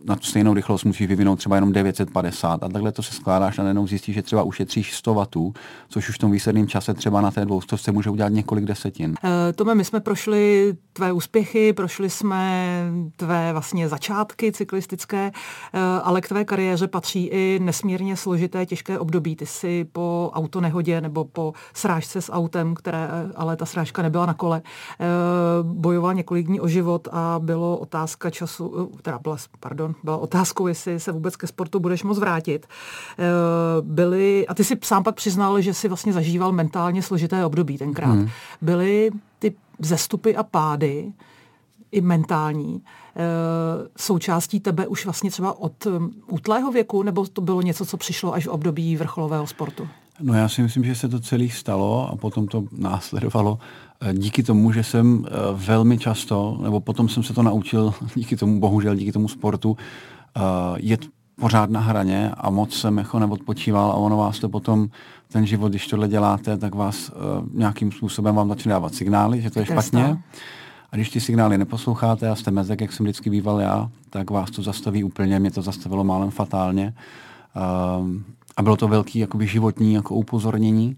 na 0.05 0.17
tu 0.17 0.25
stejnou 0.25 0.55
rychlost 0.55 0.85
musíš 0.85 1.07
vyvinout 1.07 1.37
třeba 1.37 1.57
jenom 1.57 1.73
950 1.73 2.63
a 2.63 2.69
takhle 2.69 2.93
to 2.93 3.03
se 3.03 3.15
skládáš 3.15 3.59
a 3.59 3.63
najednou 3.63 3.87
zjistíš, 3.87 4.15
že 4.15 4.23
třeba 4.23 4.43
ušetříš 4.43 4.95
100 4.95 5.15
W, 5.15 5.53
což 5.89 6.09
už 6.09 6.15
v 6.15 6.19
tom 6.19 6.31
výsledném 6.31 6.67
čase 6.67 6.95
třeba 6.95 7.21
na 7.21 7.31
té 7.31 7.45
dvoustovce 7.45 7.93
může 7.93 8.11
udělat 8.11 8.29
několik 8.33 8.65
desetin. 8.65 9.11
Uh, 9.11 9.31
Tome, 9.55 9.75
my 9.75 9.85
jsme 9.85 10.01
prošli 10.01 10.75
tvé 10.93 11.13
úspěchy, 11.13 11.73
prošli 11.73 12.11
jsme 12.11 12.65
tvé 13.17 13.53
vlastně 13.53 13.89
začátky 13.89 14.53
cyklistické, 14.53 15.31
uh, 15.31 15.81
ale 16.03 16.21
k 16.21 16.29
tvé 16.29 16.45
kariéře 16.45 16.89
patří 16.89 17.27
i 17.27 17.59
nesmírně 17.63 18.17
složité, 18.17 18.67
těžké 18.67 18.99
období. 18.99 19.37
Ty 19.37 19.47
jsi 19.47 19.87
po 19.93 20.31
autonehodě 20.35 21.01
nebo 21.01 21.25
po 21.25 21.53
srážce 21.75 22.23
s 22.23 22.33
autem, 22.33 22.75
které 22.75 23.09
ale 23.37 23.57
ta 23.57 23.67
srážka 23.67 24.03
nebyla 24.03 24.27
na 24.27 24.35
kole, 24.35 24.63
bojoval 25.63 26.15
několik 26.15 26.47
dní 26.47 26.61
o 26.61 26.69
život 26.69 27.09
a 27.13 27.39
bylo 27.39 27.77
otázka 27.77 28.31
času, 28.31 28.91
teda 29.03 29.19
byla, 29.19 29.37
pardon, 29.61 29.94
byla 30.03 30.17
otázkou, 30.17 30.67
jestli 30.67 31.01
se 31.01 31.13
vůbec 31.13 31.37
ke 31.37 31.47
sportu 31.47 31.81
budeš 31.81 32.03
moc 32.03 32.19
vrátit. 32.19 32.67
Eh, 32.67 33.23
byly, 33.81 34.47
a 34.47 34.55
ty 34.55 34.65
si 34.65 34.79
sám 34.83 35.05
pak 35.05 35.15
přiznal, 35.15 35.61
že 35.61 35.75
si 35.75 35.89
vlastně 35.89 36.13
zažíval 36.13 36.53
mentálně 36.53 37.03
složité 37.03 37.47
období 37.47 37.79
tenkrát. 37.79 38.13
Hmm. 38.13 38.29
Byly 38.61 39.11
ty 39.39 39.55
zestupy 39.79 40.37
a 40.37 40.43
pády, 40.43 41.13
i 41.93 42.01
mentální, 42.01 42.83
eh, 43.17 43.21
součástí 43.97 44.61
tebe 44.61 44.87
už 44.87 45.05
vlastně 45.05 45.31
třeba 45.31 45.59
od 45.59 45.87
um, 45.87 46.11
útlého 46.27 46.73
věku, 46.73 47.03
nebo 47.03 47.27
to 47.27 47.41
bylo 47.41 47.63
něco, 47.63 47.87
co 47.87 47.97
přišlo 47.97 48.35
až 48.35 48.47
v 48.47 48.51
období 48.51 48.97
vrcholového 48.97 49.47
sportu? 49.47 49.89
No 50.21 50.35
já 50.35 50.49
si 50.49 50.63
myslím, 50.63 50.85
že 50.85 50.95
se 50.95 51.09
to 51.09 51.21
celý 51.21 51.51
stalo 51.51 52.11
a 52.13 52.17
potom 52.17 52.47
to 52.47 52.65
následovalo 52.73 53.59
Eh, 54.01 54.15
díky 54.15 54.43
tomu, 54.43 54.73
že 54.73 54.83
jsem 54.83 55.25
eh, 55.27 55.31
velmi 55.53 55.99
často, 55.99 56.59
nebo 56.63 56.81
potom 56.81 57.09
jsem 57.09 57.23
se 57.23 57.35
to 57.35 57.43
naučil, 57.43 57.95
díky 58.15 58.37
tomu, 58.37 58.61
bohužel 58.61 58.95
díky 58.95 59.13
tomu 59.13 59.29
sportu, 59.29 59.77
eh, 60.37 60.41
jet 60.77 61.01
pořád 61.41 61.71
na 61.71 61.81
hraně 61.81 62.31
a 62.37 62.51
moc 62.51 62.75
jsem 62.75 62.99
jako 62.99 63.19
neodpočíval 63.19 63.91
a 63.91 63.95
ono 63.95 64.17
vás 64.17 64.39
to 64.39 64.49
potom, 64.49 64.89
ten 65.29 65.47
život, 65.47 65.69
když 65.69 65.87
tohle 65.87 66.09
děláte, 66.09 66.57
tak 66.57 66.75
vás 66.75 67.11
nějakým 67.53 67.93
způsobem 67.93 68.35
vám 68.35 68.49
začne 68.49 68.71
dávat 68.71 68.95
signály, 68.95 69.43
že 69.43 69.51
to 69.51 69.59
je 69.59 69.67
špatně. 69.67 70.19
A 70.93 70.97
když 70.97 71.11
ty 71.11 71.21
signály 71.21 71.59
neposloucháte 71.59 72.31
a 72.31 72.35
jste 72.35 72.51
mezek, 72.51 72.81
jak 72.81 72.93
jsem 72.93 73.05
vždycky 73.05 73.31
býval 73.31 73.61
já, 73.61 73.91
tak 74.11 74.31
vás 74.31 74.51
to 74.51 74.63
zastaví 74.63 75.05
úplně, 75.05 75.39
mě 75.39 75.51
to 75.51 75.63
zastavilo 75.63 76.05
málem 76.05 76.31
fatálně. 76.31 76.95
A 78.57 78.63
bylo 78.63 78.77
to 78.77 78.89
velký 78.89 79.19
jakoby 79.19 79.47
životní 79.47 79.95
jako 79.95 80.15
upozornění 80.15 80.97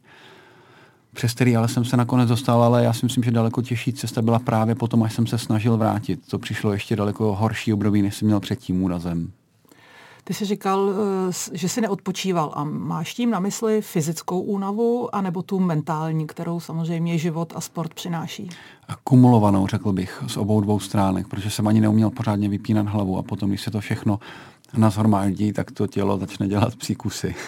přes 1.16 1.34
který 1.34 1.56
ale 1.56 1.68
jsem 1.68 1.84
se 1.84 1.96
nakonec 1.96 2.28
dostal, 2.28 2.62
ale 2.62 2.84
já 2.84 2.92
si 2.92 3.06
myslím, 3.06 3.25
že 3.25 3.30
daleko 3.30 3.62
těžší 3.62 3.92
cesta 3.92 4.22
byla 4.22 4.38
právě 4.38 4.75
potom, 4.75 5.02
až 5.02 5.12
jsem 5.12 5.26
se 5.26 5.38
snažil 5.38 5.76
vrátit. 5.76 6.20
To 6.28 6.38
přišlo 6.38 6.72
ještě 6.72 6.96
daleko 6.96 7.34
horší 7.34 7.72
období, 7.72 8.02
než 8.02 8.16
jsem 8.16 8.26
měl 8.26 8.40
před 8.40 8.58
tím 8.58 8.82
úrazem. 8.82 9.32
Ty 10.25 10.34
jsi 10.34 10.44
říkal, 10.44 10.90
eh, 11.28 11.56
že 11.58 11.68
jsi 11.68 11.80
neodpočíval 11.80 12.52
a 12.54 12.64
máš 12.64 13.14
tím 13.14 13.30
na 13.30 13.40
mysli 13.40 13.82
fyzickou 13.82 14.40
únavu 14.40 15.14
anebo 15.14 15.42
tu 15.42 15.60
mentální, 15.60 16.26
kterou 16.26 16.60
samozřejmě 16.60 17.18
život 17.18 17.52
a 17.56 17.60
sport 17.60 17.94
přináší? 17.94 18.48
Kumulovanou, 19.04 19.66
řekl 19.66 19.92
bych, 19.92 20.24
z 20.26 20.37
obou 20.37 20.61
dvou 20.61 20.81
stránek, 20.81 21.28
protože 21.28 21.50
jsem 21.50 21.68
ani 21.68 21.81
neuměl 21.81 22.11
pořádně 22.11 22.48
vypínat 22.48 22.87
hlavu 22.87 23.18
a 23.18 23.22
potom, 23.22 23.48
když 23.48 23.62
se 23.62 23.70
to 23.70 23.81
všechno 23.81 24.18
nazhromáždí, 24.76 25.52
tak 25.52 25.70
to 25.70 25.87
tělo 25.87 26.18
začne 26.18 26.48
dělat 26.48 26.76
příkusy. 26.76 27.35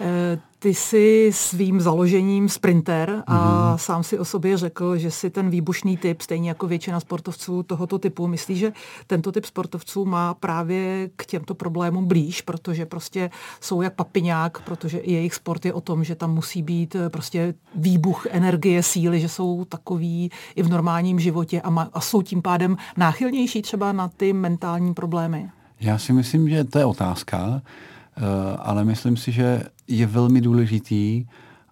Eh, 0.00 0.38
ty 0.58 0.74
jsi 0.74 1.30
svým 1.34 1.80
založením 1.80 2.48
sprinter 2.48 3.22
a 3.26 3.36
mm-hmm. 3.36 3.78
sám 3.78 4.02
si 4.02 4.18
o 4.18 4.24
sobě 4.24 4.56
řekl, 4.56 4.96
že 4.96 5.10
si 5.10 5.30
ten 5.30 5.50
výbušný 5.50 5.96
typ, 5.96 6.20
stejně 6.20 6.48
jako 6.48 6.66
většina 6.66 7.00
sportovců 7.00 7.62
tohoto 7.62 7.98
typu, 7.98 8.26
myslí, 8.26 8.56
že 8.56 8.72
tento 9.06 9.32
typ 9.32 9.44
sportovců 9.44 10.04
má 10.04 10.34
právě 10.34 11.10
k 11.16 11.26
těmto 11.26 11.54
problémům 11.54 12.06
blíž, 12.06 12.42
protože 12.42 12.86
prostě 12.86 13.30
jsou 13.60 13.82
jak 13.82 13.94
papiňák, 13.94 14.62
protože 14.62 14.98
i 14.98 15.12
jejich 15.12 15.34
sport 15.34 15.64
je 15.64 15.72
o 15.72 15.80
tom, 15.80 16.04
že 16.04 16.14
tam 16.14 16.34
musí 16.34 16.62
být 16.62 16.94
eh, 16.94 17.10
prostě 17.10 17.54
výbuch 17.74 18.26
energie, 18.30 18.82
síly, 18.82 19.20
že 19.20 19.28
jsou 19.28 19.64
takový 19.64 20.30
i 20.54 20.62
v 20.62 20.68
normálním 20.68 21.20
životě 21.20 21.60
a, 21.60 21.70
ma, 21.70 21.90
a 21.92 22.00
jsou 22.00 22.22
tím 22.22 22.42
pádem 22.42 22.76
náchylnější 22.96 23.62
třeba 23.62 23.92
na 23.92 24.08
ty 24.08 24.32
mentální 24.32 24.94
problémy. 24.94 25.50
Já 25.80 25.98
si 25.98 26.12
myslím, 26.12 26.48
že 26.48 26.64
to 26.64 26.78
je 26.78 26.84
otázka, 26.84 27.62
eh, 27.62 28.20
ale 28.58 28.84
myslím 28.84 29.16
si, 29.16 29.32
že 29.32 29.62
je 29.88 30.06
velmi 30.06 30.40
důležitý, 30.40 31.26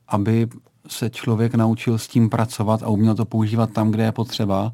aby 0.08 0.48
se 0.88 1.10
člověk 1.10 1.54
naučil 1.54 1.98
s 1.98 2.08
tím 2.08 2.30
pracovat 2.30 2.82
a 2.82 2.88
uměl 2.88 3.14
to 3.14 3.24
používat 3.24 3.70
tam, 3.70 3.90
kde 3.90 4.04
je 4.04 4.12
potřeba, 4.12 4.72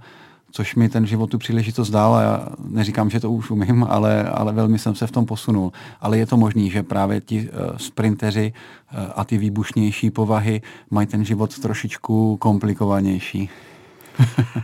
což 0.50 0.74
mi 0.74 0.88
ten 0.88 1.06
život 1.06 1.30
tu 1.30 1.38
příležitost 1.38 1.90
dal 1.90 2.14
a 2.14 2.22
já 2.22 2.48
neříkám, 2.64 3.10
že 3.10 3.20
to 3.20 3.32
už 3.32 3.50
umím, 3.50 3.84
ale, 3.88 4.24
ale 4.24 4.52
velmi 4.52 4.78
jsem 4.78 4.94
se 4.94 5.06
v 5.06 5.12
tom 5.12 5.26
posunul. 5.26 5.72
Ale 6.00 6.18
je 6.18 6.26
to 6.26 6.36
možný, 6.36 6.70
že 6.70 6.82
právě 6.82 7.20
ti 7.20 7.40
uh, 7.50 7.76
sprinteři 7.76 8.52
uh, 8.52 8.98
a 9.16 9.24
ty 9.24 9.38
výbušnější 9.38 10.10
povahy 10.10 10.62
mají 10.90 11.06
ten 11.06 11.24
život 11.24 11.58
trošičku 11.58 12.36
komplikovanější. 12.36 13.50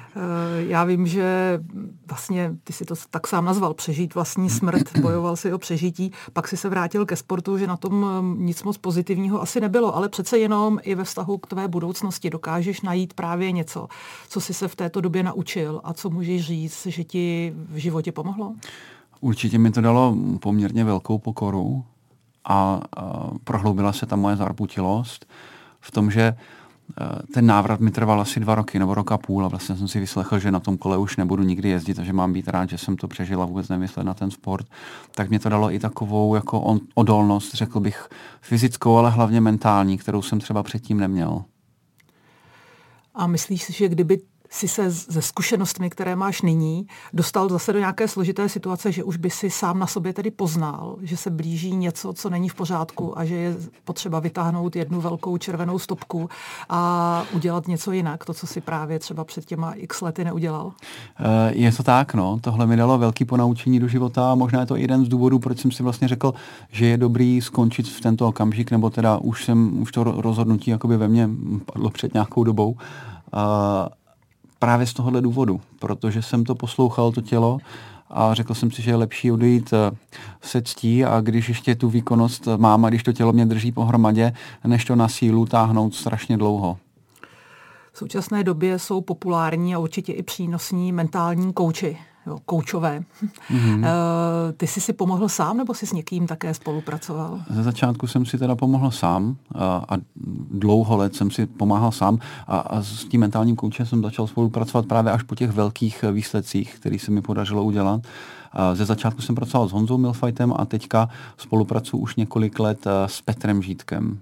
Já 0.59 0.85
vím, 0.85 1.07
že 1.07 1.61
vlastně 2.07 2.57
ty 2.65 2.73
si 2.73 2.85
to 2.85 2.95
tak 3.11 3.27
sám 3.27 3.45
nazval, 3.45 3.75
přežít 3.75 4.15
vlastní 4.15 4.51
smrt, 4.51 4.99
bojoval 5.01 5.37
si 5.37 5.53
o 5.53 5.59
přežití, 5.59 6.13
pak 6.33 6.49
si 6.49 6.57
se 6.57 6.69
vrátil 6.69 7.07
ke 7.07 7.17
sportu, 7.17 7.59
že 7.59 7.67
na 7.67 7.77
tom 7.77 8.07
eh, 8.09 8.43
nic 8.43 8.63
moc 8.63 8.79
pozitivního 8.79 9.43
asi 9.43 9.61
nebylo, 9.61 9.97
ale 9.97 10.09
přece 10.09 10.39
jenom 10.39 10.79
i 10.83 10.95
ve 10.95 11.05
vztahu 11.05 11.39
k 11.39 11.47
tvé 11.47 11.69
budoucnosti 11.69 12.31
dokážeš 12.31 12.81
najít 12.81 13.15
právě 13.15 13.53
něco, 13.53 13.89
co 14.29 14.41
si 14.41 14.55
se 14.55 14.69
v 14.69 14.77
této 14.77 15.01
době 15.01 15.23
naučil 15.23 15.81
a 15.85 15.95
co 15.95 16.11
můžeš 16.11 16.47
říct, 16.47 16.87
že 16.87 17.05
ti 17.05 17.55
v 17.57 17.77
životě 17.77 18.13
pomohlo? 18.13 18.55
Určitě 19.21 19.59
mi 19.59 19.71
to 19.71 19.81
dalo 19.81 20.17
poměrně 20.41 20.85
velkou 20.85 21.19
pokoru 21.19 21.85
a, 22.45 22.81
a 22.97 23.31
prohloubila 23.45 23.93
se 23.93 24.07
ta 24.07 24.17
moje 24.17 24.37
zarputilost 24.37 25.27
v 25.81 25.91
tom, 25.91 26.11
že 26.11 26.37
ten 27.35 27.47
návrat 27.47 27.81
mi 27.81 27.91
trval 27.91 28.21
asi 28.21 28.41
dva 28.41 28.55
roky 28.55 28.79
nebo 28.79 28.95
roka 28.95 29.19
půl 29.19 29.45
a 29.45 29.49
vlastně 29.49 29.77
jsem 29.77 29.89
si 29.89 30.01
vyslechl, 30.01 30.39
že 30.39 30.51
na 30.51 30.61
tom 30.61 30.79
kole 30.79 30.99
už 30.99 31.17
nebudu 31.17 31.43
nikdy 31.43 31.69
jezdit 31.69 31.99
a 31.99 32.05
že 32.05 32.13
mám 32.13 32.33
být 32.33 32.49
rád, 32.49 32.71
že 32.71 32.79
jsem 32.79 32.97
to 32.97 33.09
přežil 33.09 33.43
a 33.43 33.47
vůbec 33.47 33.69
nemyslet 33.69 34.05
na 34.05 34.15
ten 34.15 34.31
sport, 34.31 34.67
tak 35.15 35.29
mě 35.31 35.39
to 35.39 35.49
dalo 35.49 35.73
i 35.73 35.79
takovou 35.79 36.35
jako 36.35 36.79
odolnost, 36.95 37.55
řekl 37.55 37.81
bych, 37.81 38.09
fyzickou, 38.41 38.97
ale 38.97 39.11
hlavně 39.11 39.41
mentální, 39.41 39.99
kterou 39.99 40.23
jsem 40.23 40.41
třeba 40.41 40.63
předtím 40.63 41.01
neměl. 41.01 41.45
A 43.15 43.27
myslíš 43.27 43.63
si, 43.63 43.73
že 43.73 43.89
kdyby 43.89 44.21
si 44.55 44.69
se 44.69 44.91
ze 44.91 45.23
zkušenostmi, 45.23 45.91
které 45.91 46.17
máš 46.17 46.43
nyní, 46.43 46.87
dostal 47.13 47.49
zase 47.49 47.73
do 47.73 47.79
nějaké 47.79 48.09
složité 48.09 48.49
situace, 48.49 48.93
že 48.93 49.05
už 49.05 49.17
by 49.17 49.31
si 49.31 49.51
sám 49.51 49.79
na 49.79 49.87
sobě 49.87 50.13
tedy 50.13 50.31
poznal, 50.31 50.97
že 51.03 51.17
se 51.17 51.31
blíží 51.31 51.77
něco, 51.77 52.13
co 52.13 52.31
není 52.31 52.49
v 52.49 52.55
pořádku 52.55 53.19
a 53.19 53.25
že 53.25 53.35
je 53.35 53.57
potřeba 53.85 54.21
vytáhnout 54.21 54.77
jednu 54.77 55.01
velkou 55.01 55.37
červenou 55.37 55.79
stopku 55.79 56.29
a 56.69 57.23
udělat 57.33 57.69
něco 57.69 57.93
jinak, 57.93 58.25
to, 58.25 58.35
co 58.35 58.47
si 58.47 58.61
právě 58.61 58.99
třeba 58.99 59.25
před 59.25 59.45
těma 59.45 59.73
x 59.73 60.01
lety 60.01 60.25
neudělal? 60.25 60.73
Eh, 61.21 61.53
je 61.55 61.73
to 61.73 61.83
tak, 61.83 62.15
no. 62.15 62.39
Tohle 62.41 62.67
mi 62.67 62.77
dalo 62.77 62.99
velký 62.99 63.25
ponaučení 63.25 63.81
do 63.81 63.89
života 63.89 64.33
a 64.33 64.35
možná 64.35 64.61
je 64.61 64.67
to 64.67 64.77
jeden 64.77 65.05
z 65.05 65.09
důvodů, 65.09 65.39
proč 65.39 65.59
jsem 65.59 65.73
si 65.73 65.83
vlastně 65.83 66.09
řekl, 66.09 66.35
že 66.71 66.87
je 66.87 66.97
dobrý 66.97 67.41
skončit 67.41 67.89
v 67.89 68.01
tento 68.01 68.29
okamžik, 68.29 68.71
nebo 68.71 68.91
teda 68.91 69.19
už 69.19 69.45
jsem, 69.45 69.83
už 69.83 69.93
to 69.93 70.05
rozhodnutí 70.05 70.71
jakoby 70.71 70.97
ve 70.97 71.09
mně 71.09 71.29
padlo 71.73 71.91
před 71.91 72.15
nějakou 72.15 72.45
dobou. 72.45 72.77
A 73.33 73.89
právě 74.59 74.87
z 74.87 74.93
tohohle 74.93 75.21
důvodu, 75.21 75.61
protože 75.79 76.23
jsem 76.23 76.45
to 76.45 76.55
poslouchal, 76.55 77.13
to 77.13 77.21
tělo, 77.21 77.59
a 78.11 78.35
řekl 78.35 78.55
jsem 78.55 78.71
si, 78.71 78.83
že 78.83 78.91
je 78.91 78.97
lepší 78.97 79.33
odejít 79.33 79.73
eh, 79.73 79.97
se 80.43 80.63
ctí 80.63 81.05
a 81.05 81.21
když 81.21 81.49
ještě 81.49 81.75
tu 81.75 81.89
výkonnost 81.89 82.49
mám 82.57 82.85
a 82.85 82.89
když 82.89 83.03
to 83.03 83.13
tělo 83.13 83.33
mě 83.33 83.47
drží 83.47 83.73
pohromadě, 83.73 84.33
než 84.65 84.85
to 84.85 84.97
na 84.97 85.09
sílu 85.09 85.47
táhnout 85.47 85.95
strašně 85.95 86.37
dlouho. 86.37 86.79
V 87.93 87.99
současné 87.99 88.45
době 88.45 88.79
jsou 88.79 89.01
populární 89.01 89.75
a 89.75 89.79
určitě 89.79 90.13
i 90.13 90.23
přínosní 90.23 90.93
mentální 90.93 91.53
kouči 91.53 91.99
jo, 92.27 92.39
koučové. 92.47 93.03
Mm-hmm. 93.51 93.87
Ty 94.57 94.67
jsi 94.67 94.81
si 94.81 94.93
pomohl 94.93 95.29
sám 95.29 95.57
nebo 95.57 95.75
jsi 95.75 95.87
s 95.87 95.93
někým 95.93 96.27
také 96.27 96.55
spolupracoval? 96.55 97.41
Ze 97.51 97.63
začátku 97.63 98.07
jsem 98.07 98.27
si 98.27 98.39
teda 98.39 98.57
pomohl 98.57 98.91
sám 98.91 99.37
a, 99.55 99.85
a 99.89 99.97
dlouho 100.51 100.97
let 100.97 101.17
jsem 101.17 101.31
si 101.31 101.47
pomáhal 101.47 101.93
sám 101.93 102.19
a, 102.47 102.59
a 102.59 102.83
s 102.83 103.05
tím 103.05 103.21
mentálním 103.21 103.57
koučem 103.57 103.87
jsem 103.87 104.03
začal 104.03 104.27
spolupracovat 104.27 104.87
právě 104.87 105.13
až 105.13 105.23
po 105.23 105.35
těch 105.35 105.51
velkých 105.51 106.05
výsledcích, 106.13 106.75
který 106.75 106.99
se 106.99 107.11
mi 107.11 107.23
podařilo 107.23 107.65
udělat. 107.65 108.01
A 108.53 108.75
ze 108.75 108.85
začátku 108.85 109.23
jsem 109.23 109.35
pracoval 109.35 109.69
s 109.69 109.73
Honzou 109.73 109.99
Milfightem 109.99 110.55
a 110.57 110.65
teďka 110.65 111.09
spolupracuji 111.37 111.97
už 111.97 112.17
několik 112.17 112.59
let 112.61 112.87
s 113.07 113.23
Petrem 113.23 113.63
Žítkem. 113.63 114.19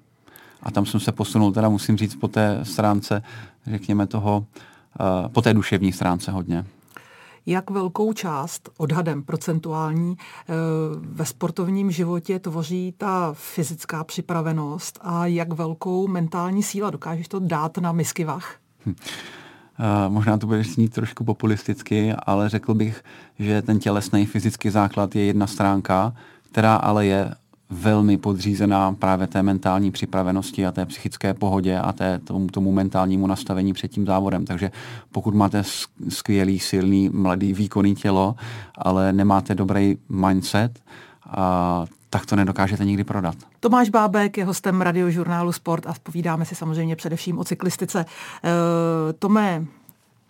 A 0.63 0.71
tam 0.71 0.87
jsem 0.87 1.01
se 1.01 1.13
posunul, 1.13 1.53
teda 1.53 1.69
musím 1.69 1.97
říct, 1.97 2.15
po 2.15 2.29
té 2.29 2.61
stránce, 2.63 3.23
řekněme 3.67 4.07
toho, 4.07 4.45
po 5.33 5.43
té 5.43 5.55
duševní 5.55 5.93
stránce 5.93 6.31
hodně 6.31 6.65
jak 7.47 7.71
velkou 7.71 8.13
část, 8.13 8.71
odhadem 8.77 9.23
procentuální, 9.23 10.17
eh, 10.19 10.53
ve 11.01 11.25
sportovním 11.25 11.91
životě 11.91 12.39
tvoří 12.39 12.95
ta 12.99 13.33
fyzická 13.33 14.05
připravenost 14.05 14.99
a 15.03 15.27
jak 15.27 15.53
velkou 15.53 16.09
mentální 16.09 16.63
síla 16.63 16.91
dokážeš 16.91 17.29
to 17.29 17.39
dát 17.39 17.79
na 17.79 17.93
misky 17.93 18.25
vach? 18.25 18.57
Hm. 18.87 18.95
Uh, 19.79 20.13
možná 20.13 20.39
to 20.39 20.47
bude 20.47 20.65
snít 20.65 20.93
trošku 20.93 21.25
populisticky, 21.25 22.13
ale 22.27 22.49
řekl 22.49 22.75
bych, 22.75 23.05
že 23.39 23.63
ten 23.63 23.79
tělesný 23.79 24.27
fyzický 24.27 24.71
základ 24.71 25.17
je 25.17 25.25
jedna 25.25 25.47
stránka, 25.47 26.13
která 26.51 26.77
ale 26.77 27.07
je 27.07 27.35
velmi 27.73 28.17
podřízená 28.17 28.93
právě 28.93 29.27
té 29.27 29.43
mentální 29.43 29.91
připravenosti 29.91 30.67
a 30.67 30.73
té 30.73 30.87
psychické 30.87 31.35
pohodě 31.35 31.79
a 31.79 31.93
té, 31.93 32.19
tomu, 32.19 32.47
tomu 32.47 32.73
mentálnímu 32.73 33.27
nastavení 33.27 33.73
před 33.73 33.89
tím 33.89 34.07
závodem. 34.07 34.45
Takže 34.45 34.71
pokud 35.13 35.35
máte 35.35 35.63
skvělý, 36.09 36.59
silný, 36.59 37.09
mladý, 37.09 37.53
výkonný 37.53 37.95
tělo, 37.95 38.35
ale 38.79 39.13
nemáte 39.13 39.55
dobrý 39.55 39.99
mindset, 40.09 40.81
a 41.31 41.85
tak 42.11 42.27
to 42.27 42.37
nedokážete 42.37 42.85
nikdy 42.85 43.05
prodat. 43.05 43.35
Tomáš 43.61 43.89
Bábek 43.89 44.39
je 44.39 44.45
hostem 44.45 44.81
radiožurnálu 44.81 45.53
Sport 45.53 45.87
a 45.87 45.95
povídáme 46.03 46.45
si 46.45 46.55
samozřejmě 46.55 46.97
především 46.97 47.39
o 47.39 47.45
cyklistice. 47.45 48.01
E, 48.01 49.13
Tome, 49.13 49.67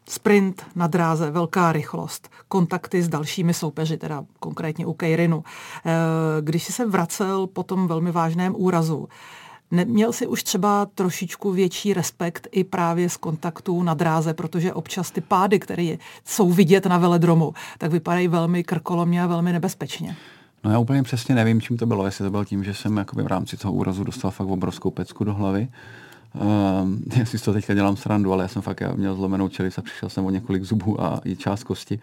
sprint 0.08 0.62
na 0.74 0.86
dráze, 0.86 1.30
velká 1.30 1.72
rychlost, 1.72 2.28
kontakty 2.48 3.02
s 3.02 3.08
dalšími 3.08 3.54
soupeři, 3.54 3.96
teda 3.96 4.24
konkrétně 4.40 4.86
u 4.86 4.92
Kejrinu. 4.92 5.44
Eh, 5.86 5.92
když 6.40 6.64
jsi 6.64 6.72
se 6.72 6.86
vracel 6.86 7.46
po 7.46 7.62
tom 7.62 7.88
velmi 7.88 8.12
vážném 8.12 8.54
úrazu, 8.56 9.08
Neměl 9.72 10.12
si 10.12 10.26
už 10.26 10.42
třeba 10.42 10.86
trošičku 10.94 11.52
větší 11.52 11.94
respekt 11.94 12.48
i 12.50 12.64
právě 12.64 13.08
z 13.08 13.16
kontaktů 13.16 13.82
na 13.82 13.94
dráze, 13.94 14.34
protože 14.34 14.72
občas 14.72 15.10
ty 15.10 15.20
pády, 15.20 15.58
které 15.58 15.96
jsou 16.24 16.52
vidět 16.52 16.86
na 16.86 16.98
veledromu, 16.98 17.54
tak 17.78 17.92
vypadají 17.92 18.28
velmi 18.28 18.64
krkolomně 18.64 19.22
a 19.22 19.26
velmi 19.26 19.52
nebezpečně. 19.52 20.16
No 20.64 20.70
já 20.70 20.78
úplně 20.78 21.02
přesně 21.02 21.34
nevím, 21.34 21.60
čím 21.60 21.76
to 21.76 21.86
bylo. 21.86 22.06
Jestli 22.06 22.24
to 22.24 22.30
bylo 22.30 22.44
tím, 22.44 22.64
že 22.64 22.74
jsem 22.74 23.04
v 23.12 23.26
rámci 23.26 23.56
toho 23.56 23.74
úrazu 23.74 24.04
dostal 24.04 24.30
fakt 24.30 24.48
obrovskou 24.48 24.90
pecku 24.90 25.24
do 25.24 25.34
hlavy, 25.34 25.68
Uh, 26.34 26.88
já 27.18 27.24
si 27.24 27.38
to 27.38 27.52
teďka 27.52 27.74
dělám 27.74 27.96
srandu, 27.96 28.32
ale 28.32 28.44
já 28.44 28.48
jsem 28.48 28.62
fakt 28.62 28.80
já 28.80 28.92
měl 28.92 29.14
zlomenou 29.14 29.48
čelist 29.48 29.78
a 29.78 29.82
přišel 29.82 30.08
jsem 30.08 30.26
o 30.26 30.30
několik 30.30 30.64
zubů 30.64 31.02
a 31.04 31.20
i 31.24 31.36
část 31.36 31.64
kosti. 31.64 31.98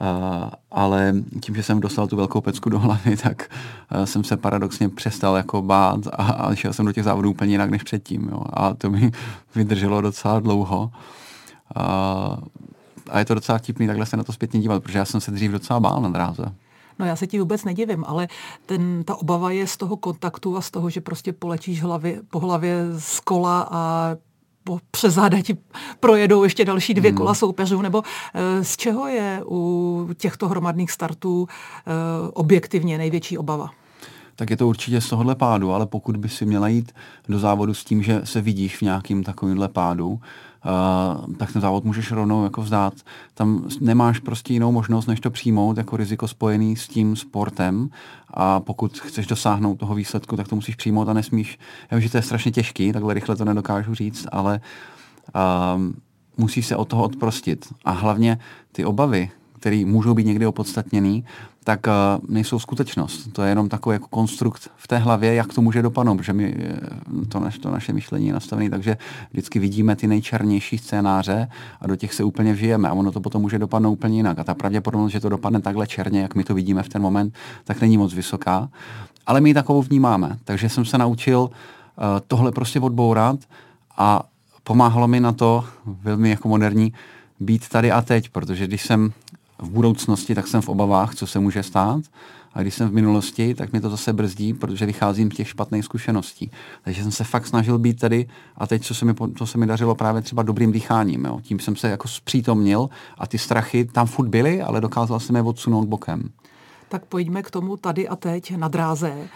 Uh, 0.00 0.50
ale 0.70 1.14
tím, 1.40 1.54
že 1.54 1.62
jsem 1.62 1.80
dostal 1.80 2.06
tu 2.06 2.16
velkou 2.16 2.40
pecku 2.40 2.70
do 2.70 2.78
hlavy, 2.78 3.16
tak 3.16 3.50
uh, 3.94 4.04
jsem 4.04 4.24
se 4.24 4.36
paradoxně 4.36 4.88
přestal 4.88 5.36
jako 5.36 5.62
bát 5.62 6.06
a, 6.06 6.24
a 6.24 6.54
šel 6.54 6.72
jsem 6.72 6.86
do 6.86 6.92
těch 6.92 7.04
závodů 7.04 7.30
úplně 7.30 7.54
jinak 7.54 7.70
než 7.70 7.82
předtím. 7.82 8.28
Jo. 8.32 8.42
A 8.52 8.74
to 8.74 8.90
mi 8.90 9.10
vydrželo 9.54 10.00
docela 10.00 10.40
dlouho. 10.40 10.90
Uh, 11.76 11.82
a 13.10 13.18
je 13.18 13.24
to 13.24 13.34
docela 13.34 13.58
vtipný 13.58 13.86
takhle 13.86 14.06
se 14.06 14.16
na 14.16 14.24
to 14.24 14.32
zpětně 14.32 14.60
dívat, 14.60 14.82
protože 14.82 14.98
já 14.98 15.04
jsem 15.04 15.20
se 15.20 15.30
dřív 15.30 15.52
docela 15.52 15.80
bál 15.80 16.02
na 16.02 16.08
dráze. 16.08 16.44
No 17.00 17.06
já 17.06 17.16
se 17.16 17.26
ti 17.26 17.38
vůbec 17.38 17.64
nedivím, 17.64 18.04
ale 18.06 18.28
ten, 18.66 19.04
ta 19.04 19.16
obava 19.16 19.50
je 19.50 19.66
z 19.66 19.76
toho 19.76 19.96
kontaktu 19.96 20.56
a 20.56 20.60
z 20.60 20.70
toho, 20.70 20.90
že 20.90 21.00
prostě 21.00 21.32
polečíš 21.32 21.82
hlavy, 21.82 22.20
po 22.30 22.38
hlavě 22.38 22.84
z 22.98 23.20
kola 23.20 23.68
a 23.70 24.10
po, 24.64 24.78
přes 24.90 25.14
záda 25.14 25.42
ti 25.42 25.56
projedou 26.00 26.44
ještě 26.44 26.64
další 26.64 26.94
dvě 26.94 27.10
hmm. 27.10 27.18
kola 27.18 27.34
soupeřů, 27.34 27.82
nebo 27.82 28.02
e, 28.34 28.64
z 28.64 28.76
čeho 28.76 29.06
je 29.06 29.42
u 29.46 30.08
těchto 30.16 30.48
hromadných 30.48 30.90
startů 30.90 31.46
e, 31.48 32.30
objektivně 32.32 32.98
největší 32.98 33.38
obava? 33.38 33.70
Tak 34.40 34.50
je 34.50 34.56
to 34.56 34.68
určitě 34.68 35.00
z 35.00 35.08
tohohle 35.08 35.34
pádu, 35.34 35.72
ale 35.72 35.86
pokud 35.86 36.16
by 36.16 36.28
si 36.28 36.46
měla 36.46 36.68
jít 36.68 36.92
do 37.28 37.38
závodu 37.38 37.74
s 37.74 37.84
tím, 37.84 38.02
že 38.02 38.20
se 38.24 38.40
vidíš 38.40 38.76
v 38.76 38.82
nějakým 38.82 39.24
takovýmhle 39.24 39.68
pádu, 39.68 40.20
Uh, 40.64 41.34
tak 41.34 41.52
ten 41.52 41.62
závod 41.62 41.84
můžeš 41.84 42.12
rovnou 42.12 42.44
jako 42.44 42.62
vzdát. 42.62 42.94
Tam 43.34 43.68
nemáš 43.80 44.18
prostě 44.18 44.52
jinou 44.52 44.72
možnost, 44.72 45.06
než 45.06 45.20
to 45.20 45.30
přijmout 45.30 45.76
jako 45.76 45.96
riziko 45.96 46.28
spojený 46.28 46.76
s 46.76 46.88
tím 46.88 47.16
sportem 47.16 47.90
a 48.28 48.60
pokud 48.60 48.98
chceš 48.98 49.26
dosáhnout 49.26 49.74
toho 49.74 49.94
výsledku, 49.94 50.36
tak 50.36 50.48
to 50.48 50.54
musíš 50.54 50.76
přijmout 50.76 51.08
a 51.08 51.12
nesmíš. 51.12 51.58
Já 51.90 51.96
vím, 51.96 52.02
že 52.02 52.10
to 52.10 52.16
je 52.16 52.22
strašně 52.22 52.52
těžký, 52.52 52.92
takhle 52.92 53.14
rychle 53.14 53.36
to 53.36 53.44
nedokážu 53.44 53.94
říct, 53.94 54.26
ale 54.32 54.60
uh, 55.34 55.82
musíš 56.36 56.66
se 56.66 56.76
od 56.76 56.88
toho 56.88 57.04
odprostit. 57.04 57.66
A 57.84 57.90
hlavně 57.90 58.38
ty 58.72 58.84
obavy, 58.84 59.30
které 59.60 59.84
můžou 59.86 60.14
být 60.14 60.26
někdy 60.26 60.46
opodstatněný, 60.46 61.24
tak 61.64 61.86
uh, 61.86 62.34
nejsou 62.34 62.58
skutečnost. 62.58 63.28
To 63.32 63.42
je 63.42 63.48
jenom 63.48 63.68
takový 63.68 63.94
jako 63.94 64.08
konstrukt 64.08 64.70
v 64.76 64.88
té 64.88 64.98
hlavě, 64.98 65.34
jak 65.34 65.54
to 65.54 65.62
může 65.62 65.82
dopadnout, 65.82 66.16
protože 66.16 66.32
my, 66.32 66.54
eh, 66.58 67.26
to, 67.28 67.40
naš, 67.40 67.58
to 67.58 67.70
naše 67.70 67.92
myšlení 67.92 68.26
je 68.26 68.32
nastavené, 68.32 68.70
takže 68.70 68.96
vždycky 69.30 69.58
vidíme 69.58 69.96
ty 69.96 70.06
nejčernější 70.06 70.78
scénáře 70.78 71.48
a 71.80 71.86
do 71.86 71.96
těch 71.96 72.14
se 72.14 72.24
úplně 72.24 72.52
vžijeme 72.52 72.88
a 72.88 72.92
ono 72.92 73.12
to 73.12 73.20
potom 73.20 73.42
může 73.42 73.58
dopadnout 73.58 73.92
úplně 73.92 74.16
jinak. 74.16 74.38
A 74.38 74.44
ta 74.44 74.54
pravděpodobnost, 74.54 75.12
že 75.12 75.20
to 75.20 75.28
dopadne 75.28 75.60
takhle 75.60 75.86
černě, 75.86 76.20
jak 76.20 76.34
my 76.34 76.44
to 76.44 76.54
vidíme 76.54 76.82
v 76.82 76.88
ten 76.88 77.02
moment, 77.02 77.34
tak 77.64 77.80
není 77.80 77.98
moc 77.98 78.14
vysoká. 78.14 78.68
Ale 79.26 79.40
my 79.40 79.50
ji 79.50 79.54
takovou 79.54 79.82
vnímáme. 79.82 80.38
Takže 80.44 80.68
jsem 80.68 80.84
se 80.84 80.98
naučil 80.98 81.40
uh, 81.40 81.50
tohle 82.26 82.52
prostě 82.52 82.80
odbourat 82.80 83.40
a 83.96 84.22
pomáhalo 84.64 85.08
mi 85.08 85.20
na 85.20 85.32
to 85.32 85.64
velmi 85.86 86.30
jako 86.30 86.48
moderní 86.48 86.92
být 87.40 87.68
tady 87.68 87.92
a 87.92 88.02
teď, 88.02 88.28
protože 88.28 88.66
když 88.66 88.82
jsem 88.86 89.12
v 89.62 89.70
budoucnosti, 89.70 90.34
tak 90.34 90.46
jsem 90.46 90.62
v 90.62 90.68
obavách, 90.68 91.14
co 91.14 91.26
se 91.26 91.38
může 91.38 91.62
stát. 91.62 92.00
A 92.54 92.62
když 92.62 92.74
jsem 92.74 92.88
v 92.88 92.92
minulosti, 92.92 93.54
tak 93.54 93.72
mě 93.72 93.80
to 93.80 93.90
zase 93.90 94.12
brzdí, 94.12 94.54
protože 94.54 94.86
vycházím 94.86 95.30
z 95.30 95.34
těch 95.34 95.48
špatných 95.48 95.84
zkušeností. 95.84 96.50
Takže 96.84 97.02
jsem 97.02 97.12
se 97.12 97.24
fakt 97.24 97.46
snažil 97.46 97.78
být 97.78 98.00
tady 98.00 98.26
a 98.56 98.66
teď, 98.66 98.84
co 98.84 98.94
se 98.94 99.04
mi, 99.04 99.14
co 99.38 99.46
se 99.46 99.58
mi 99.58 99.66
dařilo 99.66 99.94
právě 99.94 100.22
třeba 100.22 100.42
dobrým 100.42 100.72
dýcháním. 100.72 101.24
Jo. 101.24 101.40
Tím 101.42 101.58
jsem 101.58 101.76
se 101.76 101.88
jako 101.88 102.08
zpřítomnil 102.08 102.88
a 103.18 103.26
ty 103.26 103.38
strachy 103.38 103.84
tam 103.84 104.06
furt 104.06 104.28
byly, 104.28 104.62
ale 104.62 104.80
dokázal 104.80 105.20
jsem 105.20 105.36
je 105.36 105.42
odsunout 105.42 105.88
bokem. 105.88 106.30
Tak 106.88 107.04
pojďme 107.04 107.42
k 107.42 107.50
tomu 107.50 107.76
tady 107.76 108.08
a 108.08 108.16
teď 108.16 108.56
na 108.56 108.68
dráze. 108.68 109.28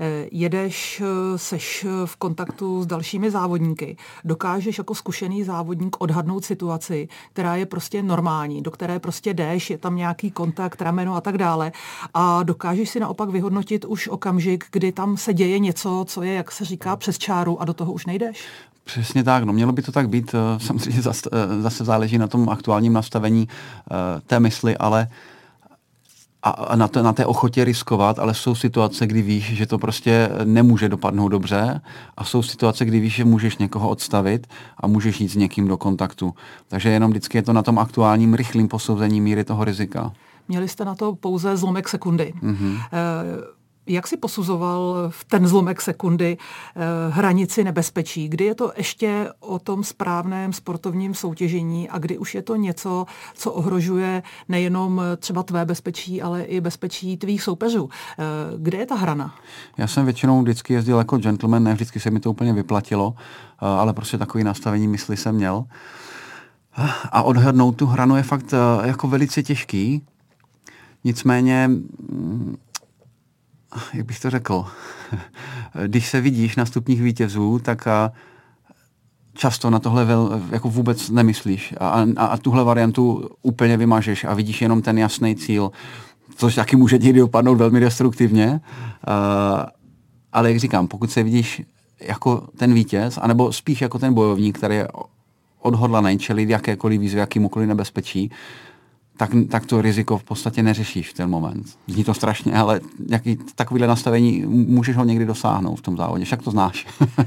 Eh, 0.00 0.28
jedeš, 0.32 1.02
eh, 1.04 1.38
seš 1.38 1.86
v 2.04 2.16
kontaktu 2.16 2.82
s 2.82 2.86
dalšími 2.86 3.30
závodníky, 3.30 3.96
dokážeš 4.24 4.78
jako 4.78 4.94
zkušený 4.94 5.44
závodník 5.44 5.96
odhadnout 6.00 6.44
situaci, 6.44 7.08
která 7.32 7.56
je 7.56 7.66
prostě 7.66 8.02
normální, 8.02 8.62
do 8.62 8.70
které 8.70 8.98
prostě 8.98 9.34
jdeš, 9.34 9.70
je 9.70 9.78
tam 9.78 9.96
nějaký 9.96 10.30
kontakt, 10.30 10.82
rameno 10.82 11.14
a 11.14 11.20
tak 11.20 11.38
dále 11.38 11.72
a 12.14 12.42
dokážeš 12.42 12.90
si 12.90 13.00
naopak 13.00 13.28
vyhodnotit 13.28 13.84
už 13.84 14.08
okamžik, 14.08 14.64
kdy 14.72 14.92
tam 14.92 15.16
se 15.16 15.34
děje 15.34 15.58
něco, 15.58 16.04
co 16.08 16.22
je, 16.22 16.34
jak 16.34 16.52
se 16.52 16.64
říká, 16.64 16.96
přes 16.96 17.18
čáru 17.18 17.62
a 17.62 17.64
do 17.64 17.74
toho 17.74 17.92
už 17.92 18.06
nejdeš? 18.06 18.46
Přesně 18.84 19.24
tak, 19.24 19.44
no 19.44 19.52
mělo 19.52 19.72
by 19.72 19.82
to 19.82 19.92
tak 19.92 20.08
být, 20.08 20.34
eh, 20.34 20.60
samozřejmě 20.60 21.02
zase 21.60 21.84
záleží 21.84 22.18
na 22.18 22.26
tom 22.26 22.48
aktuálním 22.48 22.92
nastavení 22.92 23.48
té 24.26 24.40
mysli, 24.40 24.76
ale 24.76 25.08
a 26.42 26.76
na, 26.76 26.88
to, 26.88 27.02
na 27.02 27.12
té 27.12 27.26
ochotě 27.26 27.64
riskovat, 27.64 28.18
ale 28.18 28.34
jsou 28.34 28.54
situace, 28.54 29.06
kdy 29.06 29.22
víš, 29.22 29.44
že 29.44 29.66
to 29.66 29.78
prostě 29.78 30.30
nemůže 30.44 30.88
dopadnout 30.88 31.28
dobře 31.28 31.80
a 32.16 32.24
jsou 32.24 32.42
situace, 32.42 32.84
kdy 32.84 33.00
víš, 33.00 33.14
že 33.14 33.24
můžeš 33.24 33.58
někoho 33.58 33.88
odstavit 33.88 34.46
a 34.80 34.86
můžeš 34.86 35.20
jít 35.20 35.28
s 35.28 35.36
někým 35.36 35.68
do 35.68 35.76
kontaktu. 35.76 36.34
Takže 36.68 36.88
jenom 36.88 37.10
vždycky 37.10 37.38
je 37.38 37.42
to 37.42 37.52
na 37.52 37.62
tom 37.62 37.78
aktuálním 37.78 38.34
rychlým 38.34 38.68
posouzení 38.68 39.20
míry 39.20 39.44
toho 39.44 39.64
rizika. 39.64 40.12
Měli 40.48 40.68
jste 40.68 40.84
na 40.84 40.94
to 40.94 41.14
pouze 41.14 41.56
zlomek 41.56 41.88
sekundy. 41.88 42.34
Mm-hmm. 42.42 42.80
Jak 43.88 44.06
si 44.06 44.16
posuzoval 44.16 44.96
v 45.08 45.24
ten 45.24 45.48
zlomek 45.48 45.80
sekundy 45.80 46.38
eh, 46.38 46.80
hranici 47.10 47.64
nebezpečí? 47.64 48.28
Kdy 48.28 48.44
je 48.44 48.54
to 48.54 48.72
ještě 48.76 49.28
o 49.40 49.58
tom 49.58 49.84
správném 49.84 50.52
sportovním 50.52 51.14
soutěžení 51.14 51.88
a 51.88 51.98
kdy 51.98 52.18
už 52.18 52.34
je 52.34 52.42
to 52.42 52.56
něco, 52.56 53.06
co 53.34 53.52
ohrožuje 53.52 54.22
nejenom 54.48 55.02
třeba 55.16 55.42
tvé 55.42 55.64
bezpečí, 55.64 56.22
ale 56.22 56.42
i 56.42 56.60
bezpečí 56.60 57.16
tvých 57.16 57.42
soupeřů? 57.42 57.88
Eh, 58.18 58.24
kde 58.58 58.78
je 58.78 58.86
ta 58.86 58.94
hrana? 58.94 59.34
Já 59.76 59.86
jsem 59.86 60.04
většinou 60.04 60.42
vždycky 60.42 60.74
jezdil 60.74 60.98
jako 60.98 61.18
gentleman, 61.18 61.64
ne 61.64 61.74
vždycky 61.74 62.00
se 62.00 62.10
mi 62.10 62.20
to 62.20 62.30
úplně 62.30 62.52
vyplatilo, 62.52 63.14
eh, 63.16 63.66
ale 63.66 63.92
prostě 63.92 64.18
takový 64.18 64.44
nastavení 64.44 64.88
mysli 64.88 65.16
jsem 65.16 65.34
měl. 65.34 65.64
A 67.12 67.22
odhadnout 67.22 67.76
tu 67.76 67.86
hranu 67.86 68.16
je 68.16 68.22
fakt 68.22 68.54
jako 68.84 69.08
velice 69.08 69.42
těžký. 69.42 70.02
Nicméně 71.04 71.68
mm, 71.68 72.56
jak 73.94 74.06
bych 74.06 74.20
to 74.20 74.30
řekl, 74.30 74.64
když 75.86 76.08
se 76.08 76.20
vidíš 76.20 76.56
na 76.56 76.66
stupních 76.66 77.02
vítězů, 77.02 77.58
tak 77.58 77.86
a 77.86 78.12
často 79.34 79.70
na 79.70 79.78
tohle 79.78 80.04
vel, 80.04 80.42
jako 80.50 80.68
vůbec 80.68 81.10
nemyslíš 81.10 81.74
a, 81.80 81.88
a, 82.16 82.26
a 82.26 82.36
tuhle 82.36 82.64
variantu 82.64 83.30
úplně 83.42 83.76
vymažeš 83.76 84.24
a 84.24 84.34
vidíš 84.34 84.62
jenom 84.62 84.82
ten 84.82 84.98
jasný 84.98 85.36
cíl, 85.36 85.70
což 86.36 86.54
taky 86.54 86.76
může 86.76 86.98
někdy 86.98 87.20
dopadnout 87.20 87.54
velmi 87.54 87.80
destruktivně. 87.80 88.48
Uh, 88.50 89.64
ale 90.32 90.52
jak 90.52 90.60
říkám, 90.60 90.88
pokud 90.88 91.10
se 91.10 91.22
vidíš 91.22 91.62
jako 92.00 92.48
ten 92.56 92.74
vítěz, 92.74 93.18
anebo 93.22 93.52
spíš 93.52 93.80
jako 93.80 93.98
ten 93.98 94.14
bojovník, 94.14 94.58
který 94.58 94.74
je 94.74 94.88
odhodlaný 95.60 96.18
čelit 96.18 96.48
jakékoliv 96.48 97.00
výzvy, 97.00 97.18
jakýmukoliv 97.20 97.68
nebezpečí, 97.68 98.30
tak, 99.18 99.30
tak 99.48 99.66
to 99.66 99.82
riziko 99.82 100.18
v 100.18 100.24
podstatě 100.24 100.62
neřešíš 100.62 101.10
v 101.10 101.14
ten 101.14 101.30
moment. 101.30 101.66
Zní 101.86 102.04
to 102.04 102.14
strašně, 102.14 102.54
ale 102.54 102.80
jaký 103.08 103.38
takovýhle 103.54 103.88
nastavení 103.88 104.44
můžeš 104.46 104.96
ho 104.96 105.04
někdy 105.04 105.26
dosáhnout 105.26 105.76
v 105.76 105.82
tom 105.82 105.96
závodě. 105.96 106.24
Však 106.24 106.42
to 106.42 106.50
znáš. 106.50 106.86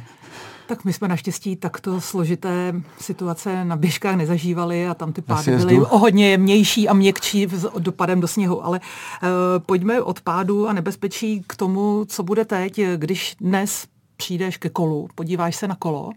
Tak 0.67 0.85
my 0.85 0.93
jsme 0.93 1.07
naštěstí 1.07 1.55
takto 1.55 2.01
složité 2.01 2.73
situace 2.99 3.65
na 3.65 3.75
běžkách 3.75 4.15
nezažívali 4.15 4.87
a 4.87 4.93
tam 4.93 5.13
ty 5.13 5.21
pády 5.21 5.57
byly 5.57 5.81
o 5.81 5.97
hodně 5.97 6.29
jemnější 6.29 6.89
a 6.89 6.93
měkčí 6.93 7.47
dopadem 7.79 8.21
do 8.21 8.27
sněhu. 8.27 8.65
Ale 8.65 8.79
uh, 8.79 9.29
pojďme 9.65 10.01
od 10.01 10.21
pádu 10.21 10.67
a 10.67 10.73
nebezpečí 10.73 11.43
k 11.47 11.55
tomu, 11.55 12.05
co 12.07 12.23
bude 12.23 12.45
teď, 12.45 12.81
když 12.97 13.35
dnes 13.41 13.85
přijdeš 14.17 14.57
ke 14.57 14.69
kolu, 14.69 15.07
podíváš 15.15 15.55
se 15.55 15.67
na 15.67 15.75
kolo, 15.75 16.11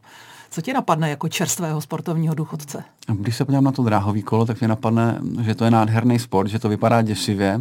co 0.54 0.60
tě 0.60 0.72
napadne 0.72 1.10
jako 1.10 1.28
čerstvého 1.28 1.80
sportovního 1.80 2.34
důchodce? 2.34 2.84
Když 3.06 3.36
se 3.36 3.44
podívám 3.44 3.64
na 3.64 3.72
to 3.72 3.82
dráhový 3.82 4.22
kolo, 4.22 4.46
tak 4.46 4.60
mě 4.60 4.68
napadne, 4.68 5.18
že 5.40 5.54
to 5.54 5.64
je 5.64 5.70
nádherný 5.70 6.18
sport, 6.18 6.48
že 6.48 6.58
to 6.58 6.68
vypadá 6.68 7.02
děsivě, 7.02 7.60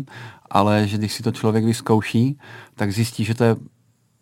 ale 0.49 0.88
že 0.88 0.97
když 0.97 1.13
si 1.13 1.23
to 1.23 1.32
člověk 1.32 1.65
vyzkouší, 1.65 2.38
tak 2.75 2.91
zjistí, 2.91 3.23
že 3.23 3.34
to 3.34 3.43
je 3.43 3.56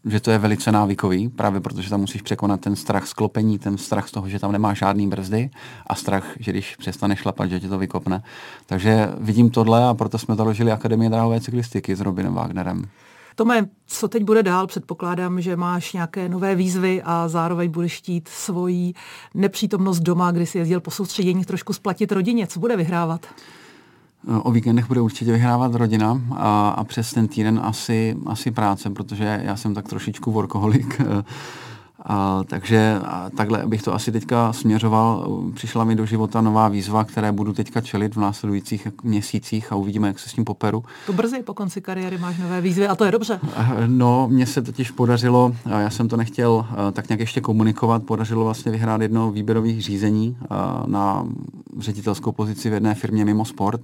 že 0.06 0.20
to 0.20 0.32
je 0.32 0.38
velice 0.38 0.72
návykový, 0.72 1.30
právě 1.30 1.62
protože 1.62 1.90
tam 1.90 2.00
musíš 2.00 2.22
překonat 2.22 2.62
ten 2.62 2.76
strach 2.76 3.08
sklopení, 3.08 3.60
ten 3.60 3.78
strach 3.78 4.08
z 4.08 4.12
toho, 4.12 4.30
že 4.30 4.40
tam 4.40 4.52
nemá 4.52 4.74
žádný 4.74 5.08
brzdy 5.08 5.50
a 5.88 5.96
strach, 5.96 6.26
že 6.40 6.52
když 6.52 6.76
přestaneš 6.76 7.20
šlapat, 7.20 7.50
že 7.50 7.60
tě 7.60 7.68
to 7.68 7.78
vykopne. 7.78 8.24
Takže 8.66 9.10
vidím 9.20 9.50
tohle 9.50 9.86
a 9.86 9.94
proto 9.94 10.18
jsme 10.18 10.36
založili 10.36 10.72
Akademie 10.72 11.10
dráhové 11.10 11.42
cyklistiky 11.42 11.96
s 11.96 12.02
Robinem 12.02 12.34
Wagnerem. 12.34 12.86
Tome, 13.36 13.68
co 13.88 14.08
teď 14.08 14.24
bude 14.24 14.44
dál? 14.44 14.68
Předpokládám, 14.68 15.42
že 15.42 15.56
máš 15.56 15.94
nějaké 15.94 16.30
nové 16.30 16.56
výzvy 16.56 17.02
a 17.06 17.28
zároveň 17.28 17.72
budeš 17.72 17.98
chtít 17.98 18.28
svoji 18.28 18.94
nepřítomnost 19.34 20.00
doma, 20.00 20.32
kdy 20.32 20.46
jsi 20.46 20.58
jezdil 20.58 20.80
po 20.82 20.92
soustředění, 20.92 21.46
trošku 21.46 21.74
splatit 21.74 22.12
rodině. 22.12 22.48
Co 22.48 22.60
bude 22.60 22.78
vyhrávat? 22.78 23.26
O 24.44 24.52
víkendech 24.52 24.88
bude 24.88 25.02
určitě 25.02 25.32
vyhrávat 25.32 25.76
rodina 25.76 26.22
a, 26.36 26.70
a 26.70 26.84
přes 26.84 27.14
ten 27.14 27.28
týden 27.28 27.60
asi, 27.64 28.18
asi 28.26 28.52
práce, 28.52 28.90
protože 28.90 29.42
já 29.44 29.56
jsem 29.56 29.74
tak 29.74 29.88
trošičku 29.88 30.32
workoholik 30.32 31.02
a, 32.06 32.44
takže 32.48 33.00
a 33.04 33.30
takhle 33.38 33.64
bych 33.68 33.84
to 33.84 33.94
asi 33.94 34.12
teďka 34.12 34.54
směřoval. 34.54 35.42
Přišla 35.54 35.84
mi 35.84 35.96
do 35.96 36.06
života 36.06 36.42
nová 36.42 36.68
výzva, 36.68 37.04
které 37.04 37.32
budu 37.32 37.54
teďka 37.54 37.82
čelit 37.82 38.16
v 38.16 38.20
následujících 38.20 38.88
měsících 39.04 39.72
a 39.72 39.76
uvidíme, 39.76 40.08
jak 40.08 40.20
se 40.20 40.30
s 40.30 40.34
tím 40.34 40.46
poperu. 40.46 40.84
To 41.06 41.14
brzy 41.14 41.44
po 41.44 41.54
konci 41.54 41.82
kariéry 41.82 42.18
máš 42.18 42.38
nové 42.38 42.62
výzvy 42.62 42.88
a 42.88 42.96
to 42.96 43.06
je 43.06 43.12
dobře. 43.12 43.40
No, 43.88 44.28
mně 44.32 44.46
se 44.46 44.62
totiž 44.62 44.92
podařilo, 44.92 45.56
já 45.66 45.90
jsem 45.90 46.08
to 46.08 46.18
nechtěl 46.18 46.66
tak 46.94 47.10
nějak 47.10 47.20
ještě 47.20 47.42
komunikovat, 47.42 48.04
podařilo 48.04 48.44
vlastně 48.44 48.72
vyhrát 48.72 49.02
jedno 49.02 49.32
výběrových 49.32 49.82
řízení 49.82 50.38
na 50.86 51.26
ředitelskou 51.80 52.32
pozici 52.32 52.70
v 52.70 52.74
jedné 52.74 52.96
firmě 52.96 53.26
mimo 53.26 53.46
sport 53.46 53.82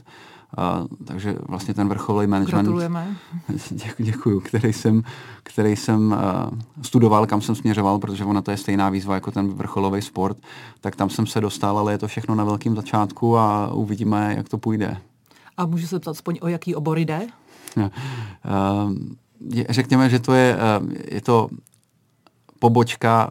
a, 0.57 0.85
takže 1.05 1.35
vlastně 1.47 1.73
ten 1.73 1.89
vrcholový 1.89 2.27
management, 2.27 2.65
Gratulujeme. 2.65 3.17
děkuju, 3.97 4.39
který 4.39 4.73
jsem, 4.73 5.03
který 5.43 5.75
jsem 5.75 6.11
uh, 6.11 6.59
studoval, 6.81 7.27
kam 7.27 7.41
jsem 7.41 7.55
směřoval, 7.55 7.99
protože 7.99 8.25
ona 8.25 8.41
to 8.41 8.51
je 8.51 8.57
stejná 8.57 8.89
výzva 8.89 9.15
jako 9.15 9.31
ten 9.31 9.47
vrcholový 9.49 10.01
sport, 10.01 10.37
tak 10.81 10.95
tam 10.95 11.09
jsem 11.09 11.27
se 11.27 11.41
dostal, 11.41 11.77
ale 11.77 11.91
je 11.91 11.97
to 11.97 12.07
všechno 12.07 12.35
na 12.35 12.43
velkém 12.43 12.75
začátku 12.75 13.37
a 13.37 13.73
uvidíme, 13.73 14.33
jak 14.37 14.49
to 14.49 14.57
půjde. 14.57 14.97
A 15.57 15.65
můžu 15.65 15.87
se 15.87 15.99
ptat 15.99 16.11
aspoň, 16.11 16.37
o 16.41 16.47
jaký 16.47 16.75
obor 16.75 16.97
jde? 16.97 17.27
Uh, 17.77 17.83
je, 19.53 19.65
řekněme, 19.69 20.09
že 20.09 20.19
to 20.19 20.33
je, 20.33 20.57
uh, 20.81 20.91
je 21.11 21.21
to 21.21 21.49
pobočka 22.59 23.29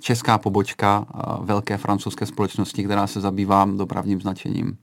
česká 0.00 0.38
pobočka 0.38 1.06
velké 1.40 1.76
francouzské 1.76 2.26
společnosti, 2.26 2.84
která 2.84 3.06
se 3.06 3.20
zabývá 3.20 3.68
dopravním 3.76 4.20
značením. 4.20 4.76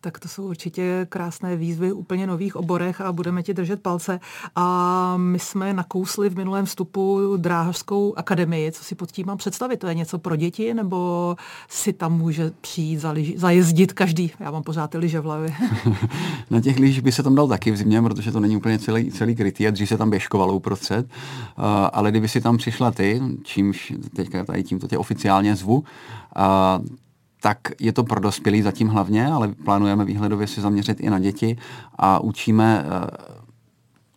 Tak 0.00 0.18
to 0.18 0.28
jsou 0.28 0.48
určitě 0.48 1.06
krásné 1.08 1.56
výzvy 1.56 1.92
úplně 1.92 2.26
nových 2.26 2.56
oborech 2.56 3.00
a 3.00 3.12
budeme 3.12 3.42
ti 3.42 3.54
držet 3.54 3.82
palce. 3.82 4.20
A 4.56 5.16
my 5.16 5.38
jsme 5.38 5.72
nakousli 5.72 6.30
v 6.30 6.36
minulém 6.36 6.64
vstupu 6.64 7.36
dráhařskou 7.36 8.14
akademii. 8.16 8.72
Co 8.72 8.84
si 8.84 8.94
pod 8.94 9.12
tím 9.12 9.26
mám 9.26 9.38
představit? 9.38 9.76
To 9.76 9.86
je 9.86 9.94
něco 9.94 10.18
pro 10.18 10.36
děti 10.36 10.74
nebo 10.74 11.36
si 11.68 11.92
tam 11.92 12.18
může 12.18 12.50
přijít 12.60 12.98
zaliž, 12.98 13.38
zajezdit 13.38 13.92
každý? 13.92 14.32
Já 14.40 14.50
mám 14.50 14.62
pořád 14.62 14.90
ty 14.90 14.98
lyže 14.98 15.20
v 15.20 15.24
hlavě. 15.24 15.52
Na 16.50 16.60
těch 16.60 16.78
lyžích 16.78 17.02
by 17.02 17.12
se 17.12 17.22
tam 17.22 17.34
dal 17.34 17.48
taky 17.48 17.70
v 17.70 17.76
zimě, 17.76 18.02
protože 18.02 18.32
to 18.32 18.40
není 18.40 18.56
úplně 18.56 18.78
celý, 18.78 19.10
celý 19.10 19.36
krytý 19.36 19.66
a 19.66 19.70
dřív 19.70 19.88
se 19.88 19.98
tam 19.98 20.10
běžkovalo 20.10 20.54
uprostřed. 20.54 21.06
Uh, 21.06 21.64
ale 21.92 22.10
kdyby 22.10 22.28
si 22.28 22.40
tam 22.40 22.56
přišla 22.56 22.90
ty, 22.90 23.22
čímž 23.42 23.92
teďka 24.16 24.44
tady 24.44 24.62
tímto 24.64 24.88
tě 24.88 24.98
oficiálně 24.98 25.56
zvu, 25.56 25.78
uh, 25.78 25.84
tak 27.40 27.58
je 27.80 27.92
to 27.92 28.04
pro 28.04 28.20
dospělí 28.20 28.62
zatím 28.62 28.88
hlavně, 28.88 29.26
ale 29.26 29.48
plánujeme 29.64 30.04
výhledově 30.04 30.46
si 30.46 30.60
zaměřit 30.60 31.00
i 31.00 31.10
na 31.10 31.18
děti 31.18 31.56
a 31.98 32.18
učíme 32.18 32.84
eh, 32.86 33.38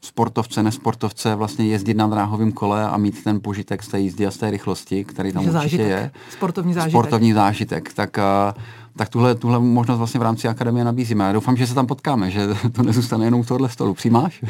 sportovce, 0.02 0.64
nesportovce 0.64 1.36
vlastně 1.36 1.66
jezdit 1.66 1.94
na 1.94 2.08
dráhovém 2.08 2.52
kole 2.52 2.90
a 2.90 2.98
mít 2.98 3.24
ten 3.24 3.40
požitek 3.42 3.84
z 3.84 3.88
té 3.88 4.00
jízdy 4.00 4.28
a 4.28 4.32
z 4.32 4.38
té 4.38 4.52
rychlosti, 4.52 5.04
který 5.04 5.32
tam 5.32 5.44
určitě 5.44 5.54
zážitek. 5.54 5.88
je. 5.88 6.12
Sportovní 6.30 6.74
zážitek. 6.74 6.92
Sportovní 6.92 7.34
zážitek. 7.34 7.94
Tak 7.94 8.18
uh, 8.18 8.62
tak 8.96 9.10
tuhle, 9.10 9.36
tuhle 9.36 9.60
možnost 9.60 9.98
vlastně 9.98 10.20
v 10.20 10.24
rámci 10.24 10.48
akademie 10.48 10.86
nabízíme. 10.86 11.24
Já 11.24 11.34
doufám, 11.34 11.58
že 11.58 11.68
se 11.68 11.74
tam 11.74 11.88
potkáme, 11.88 12.32
že 12.32 12.48
to 12.72 12.84
nezůstane 12.84 13.26
jenom 13.26 13.40
u 13.40 13.44
tohle 13.44 13.70
stolu. 13.70 13.94
Přijímáš? 13.94 14.44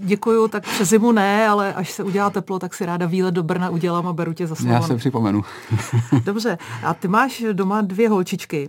Děkuju, 0.00 0.48
tak 0.48 0.62
přes 0.62 0.88
zimu 0.88 1.12
ne, 1.12 1.48
ale 1.48 1.74
až 1.74 1.90
se 1.90 2.02
udělá 2.02 2.30
teplo, 2.30 2.58
tak 2.58 2.74
si 2.74 2.86
ráda 2.86 3.06
výlet 3.06 3.34
do 3.34 3.42
Brna 3.42 3.70
udělám 3.70 4.06
a 4.06 4.12
beru 4.12 4.32
tě 4.32 4.46
za 4.46 4.54
slovo. 4.54 4.72
Já 4.72 4.82
se 4.82 4.96
připomenu. 4.96 5.42
Dobře, 6.24 6.58
a 6.82 6.94
ty 6.94 7.08
máš 7.08 7.44
doma 7.52 7.80
dvě 7.80 8.08
holčičky, 8.08 8.68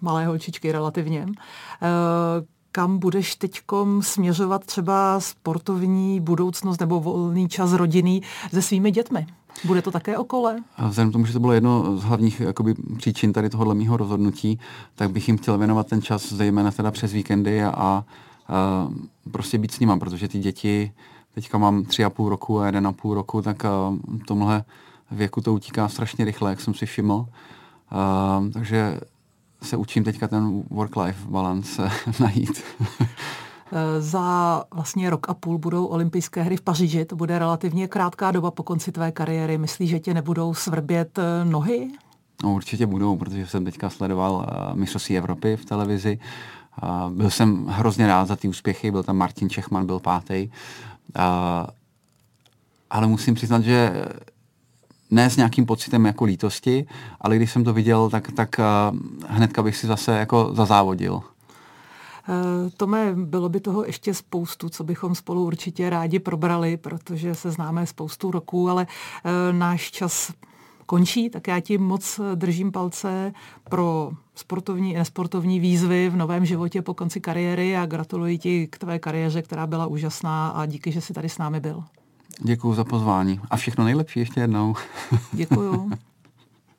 malé 0.00 0.26
holčičky 0.26 0.72
relativně. 0.72 1.26
Eh, 1.28 2.46
kam 2.72 2.98
budeš 2.98 3.34
teď 3.34 3.60
směřovat 4.00 4.64
třeba 4.64 5.20
sportovní 5.20 6.20
budoucnost 6.20 6.80
nebo 6.80 7.00
volný 7.00 7.48
čas 7.48 7.72
rodinný 7.72 8.22
se 8.50 8.62
svými 8.62 8.90
dětmi? 8.90 9.26
Bude 9.64 9.82
to 9.82 9.90
také 9.90 10.18
okole? 10.18 10.56
A 10.76 10.88
vzhledem 10.88 11.10
k 11.10 11.12
tomu, 11.12 11.26
že 11.26 11.32
to 11.32 11.40
bylo 11.40 11.52
jedno 11.52 11.96
z 11.96 12.02
hlavních 12.02 12.40
jakoby, 12.40 12.74
příčin 12.96 13.32
tady 13.32 13.50
tohohle 13.50 13.74
mého 13.74 13.96
rozhodnutí, 13.96 14.60
tak 14.94 15.10
bych 15.10 15.28
jim 15.28 15.38
chtěl 15.38 15.58
věnovat 15.58 15.86
ten 15.86 16.02
čas 16.02 16.32
zejména 16.32 16.70
teda 16.70 16.90
přes 16.90 17.12
víkendy 17.12 17.64
a, 17.64 17.70
a 17.70 18.04
prostě 19.30 19.58
být 19.58 19.72
s 19.72 19.80
nima, 19.80 19.98
protože 19.98 20.28
ty 20.28 20.38
děti, 20.38 20.92
teďka 21.34 21.58
mám 21.58 21.84
tři 21.84 22.04
a 22.04 22.10
půl 22.10 22.28
roku 22.28 22.60
a 22.60 22.66
jeden 22.66 22.86
a 22.86 22.92
půl 22.92 23.14
roku, 23.14 23.42
tak 23.42 23.64
a, 23.64 23.94
tomhle 24.26 24.64
věku 25.10 25.40
to 25.40 25.54
utíká 25.54 25.88
strašně 25.88 26.24
rychle, 26.24 26.50
jak 26.50 26.60
jsem 26.60 26.74
si 26.74 26.86
všiml. 26.86 27.26
A, 27.90 28.44
takže 28.52 29.00
se 29.62 29.76
učím 29.76 30.04
teďka 30.04 30.28
ten 30.28 30.62
work-life 30.70 31.28
balance 31.28 31.90
najít. 32.20 32.62
Eh, 33.76 34.00
za 34.02 34.64
vlastně 34.74 35.10
rok 35.10 35.28
a 35.28 35.34
půl 35.34 35.58
budou 35.58 35.86
olympijské 35.86 36.42
hry 36.42 36.56
v 36.56 36.60
Paříži. 36.60 37.04
To 37.04 37.16
bude 37.16 37.38
relativně 37.38 37.88
krátká 37.88 38.30
doba 38.30 38.50
po 38.50 38.62
konci 38.62 38.92
tvé 38.92 39.12
kariéry. 39.12 39.58
Myslíš, 39.58 39.90
že 39.90 40.00
tě 40.00 40.14
nebudou 40.14 40.54
svrbět 40.54 41.18
eh, 41.18 41.44
nohy? 41.44 41.90
No, 42.44 42.54
určitě 42.54 42.86
budou, 42.86 43.16
protože 43.16 43.46
jsem 43.46 43.64
teďka 43.64 43.90
sledoval 43.90 44.34
uh, 44.34 44.76
mistrovství 44.76 45.18
Evropy 45.18 45.56
v 45.56 45.64
televizi 45.64 46.18
byl 47.08 47.30
jsem 47.30 47.66
hrozně 47.66 48.06
rád 48.06 48.28
za 48.28 48.36
ty 48.36 48.48
úspěchy, 48.48 48.90
byl 48.90 49.02
tam 49.02 49.16
Martin 49.16 49.50
Čechman, 49.50 49.86
byl 49.86 50.00
pátý. 50.00 50.50
Ale 52.90 53.06
musím 53.06 53.34
přiznat, 53.34 53.62
že 53.62 54.04
ne 55.10 55.30
s 55.30 55.36
nějakým 55.36 55.66
pocitem 55.66 56.04
jako 56.04 56.24
lítosti, 56.24 56.86
ale 57.20 57.36
když 57.36 57.52
jsem 57.52 57.64
to 57.64 57.72
viděl, 57.72 58.10
tak, 58.10 58.32
tak 58.32 58.60
hnedka 59.28 59.62
bych 59.62 59.76
si 59.76 59.86
zase 59.86 60.18
jako 60.18 60.50
zazávodil. 60.54 61.22
Eh, 62.28 62.70
Tome, 62.76 63.14
bylo 63.16 63.48
by 63.48 63.60
toho 63.60 63.84
ještě 63.84 64.14
spoustu, 64.14 64.68
co 64.68 64.84
bychom 64.84 65.14
spolu 65.14 65.44
určitě 65.44 65.90
rádi 65.90 66.18
probrali, 66.18 66.76
protože 66.76 67.34
se 67.34 67.50
známe 67.50 67.86
spoustu 67.86 68.30
roků, 68.30 68.70
ale 68.70 68.86
eh, 69.24 69.52
náš 69.52 69.90
čas 69.90 70.32
končí, 70.86 71.30
tak 71.30 71.48
já 71.48 71.60
ti 71.60 71.78
moc 71.78 72.20
držím 72.34 72.72
palce 72.72 73.32
pro 73.70 74.10
sportovní 74.34 74.92
i 74.92 74.98
nesportovní 74.98 75.60
výzvy 75.60 76.08
v 76.08 76.16
novém 76.16 76.44
životě 76.46 76.82
po 76.82 76.94
konci 76.94 77.20
kariéry 77.20 77.76
a 77.76 77.86
gratuluji 77.86 78.38
ti 78.38 78.66
k 78.66 78.78
tvé 78.78 78.98
kariéře, 78.98 79.42
která 79.42 79.66
byla 79.66 79.86
úžasná 79.86 80.48
a 80.48 80.66
díky, 80.66 80.92
že 80.92 81.00
jsi 81.00 81.12
tady 81.12 81.28
s 81.28 81.38
námi 81.38 81.60
byl. 81.60 81.84
Děkuji 82.40 82.74
za 82.74 82.84
pozvání 82.84 83.40
a 83.50 83.56
všechno 83.56 83.84
nejlepší 83.84 84.20
ještě 84.20 84.40
jednou. 84.40 84.74
Děkuju. 85.32 85.90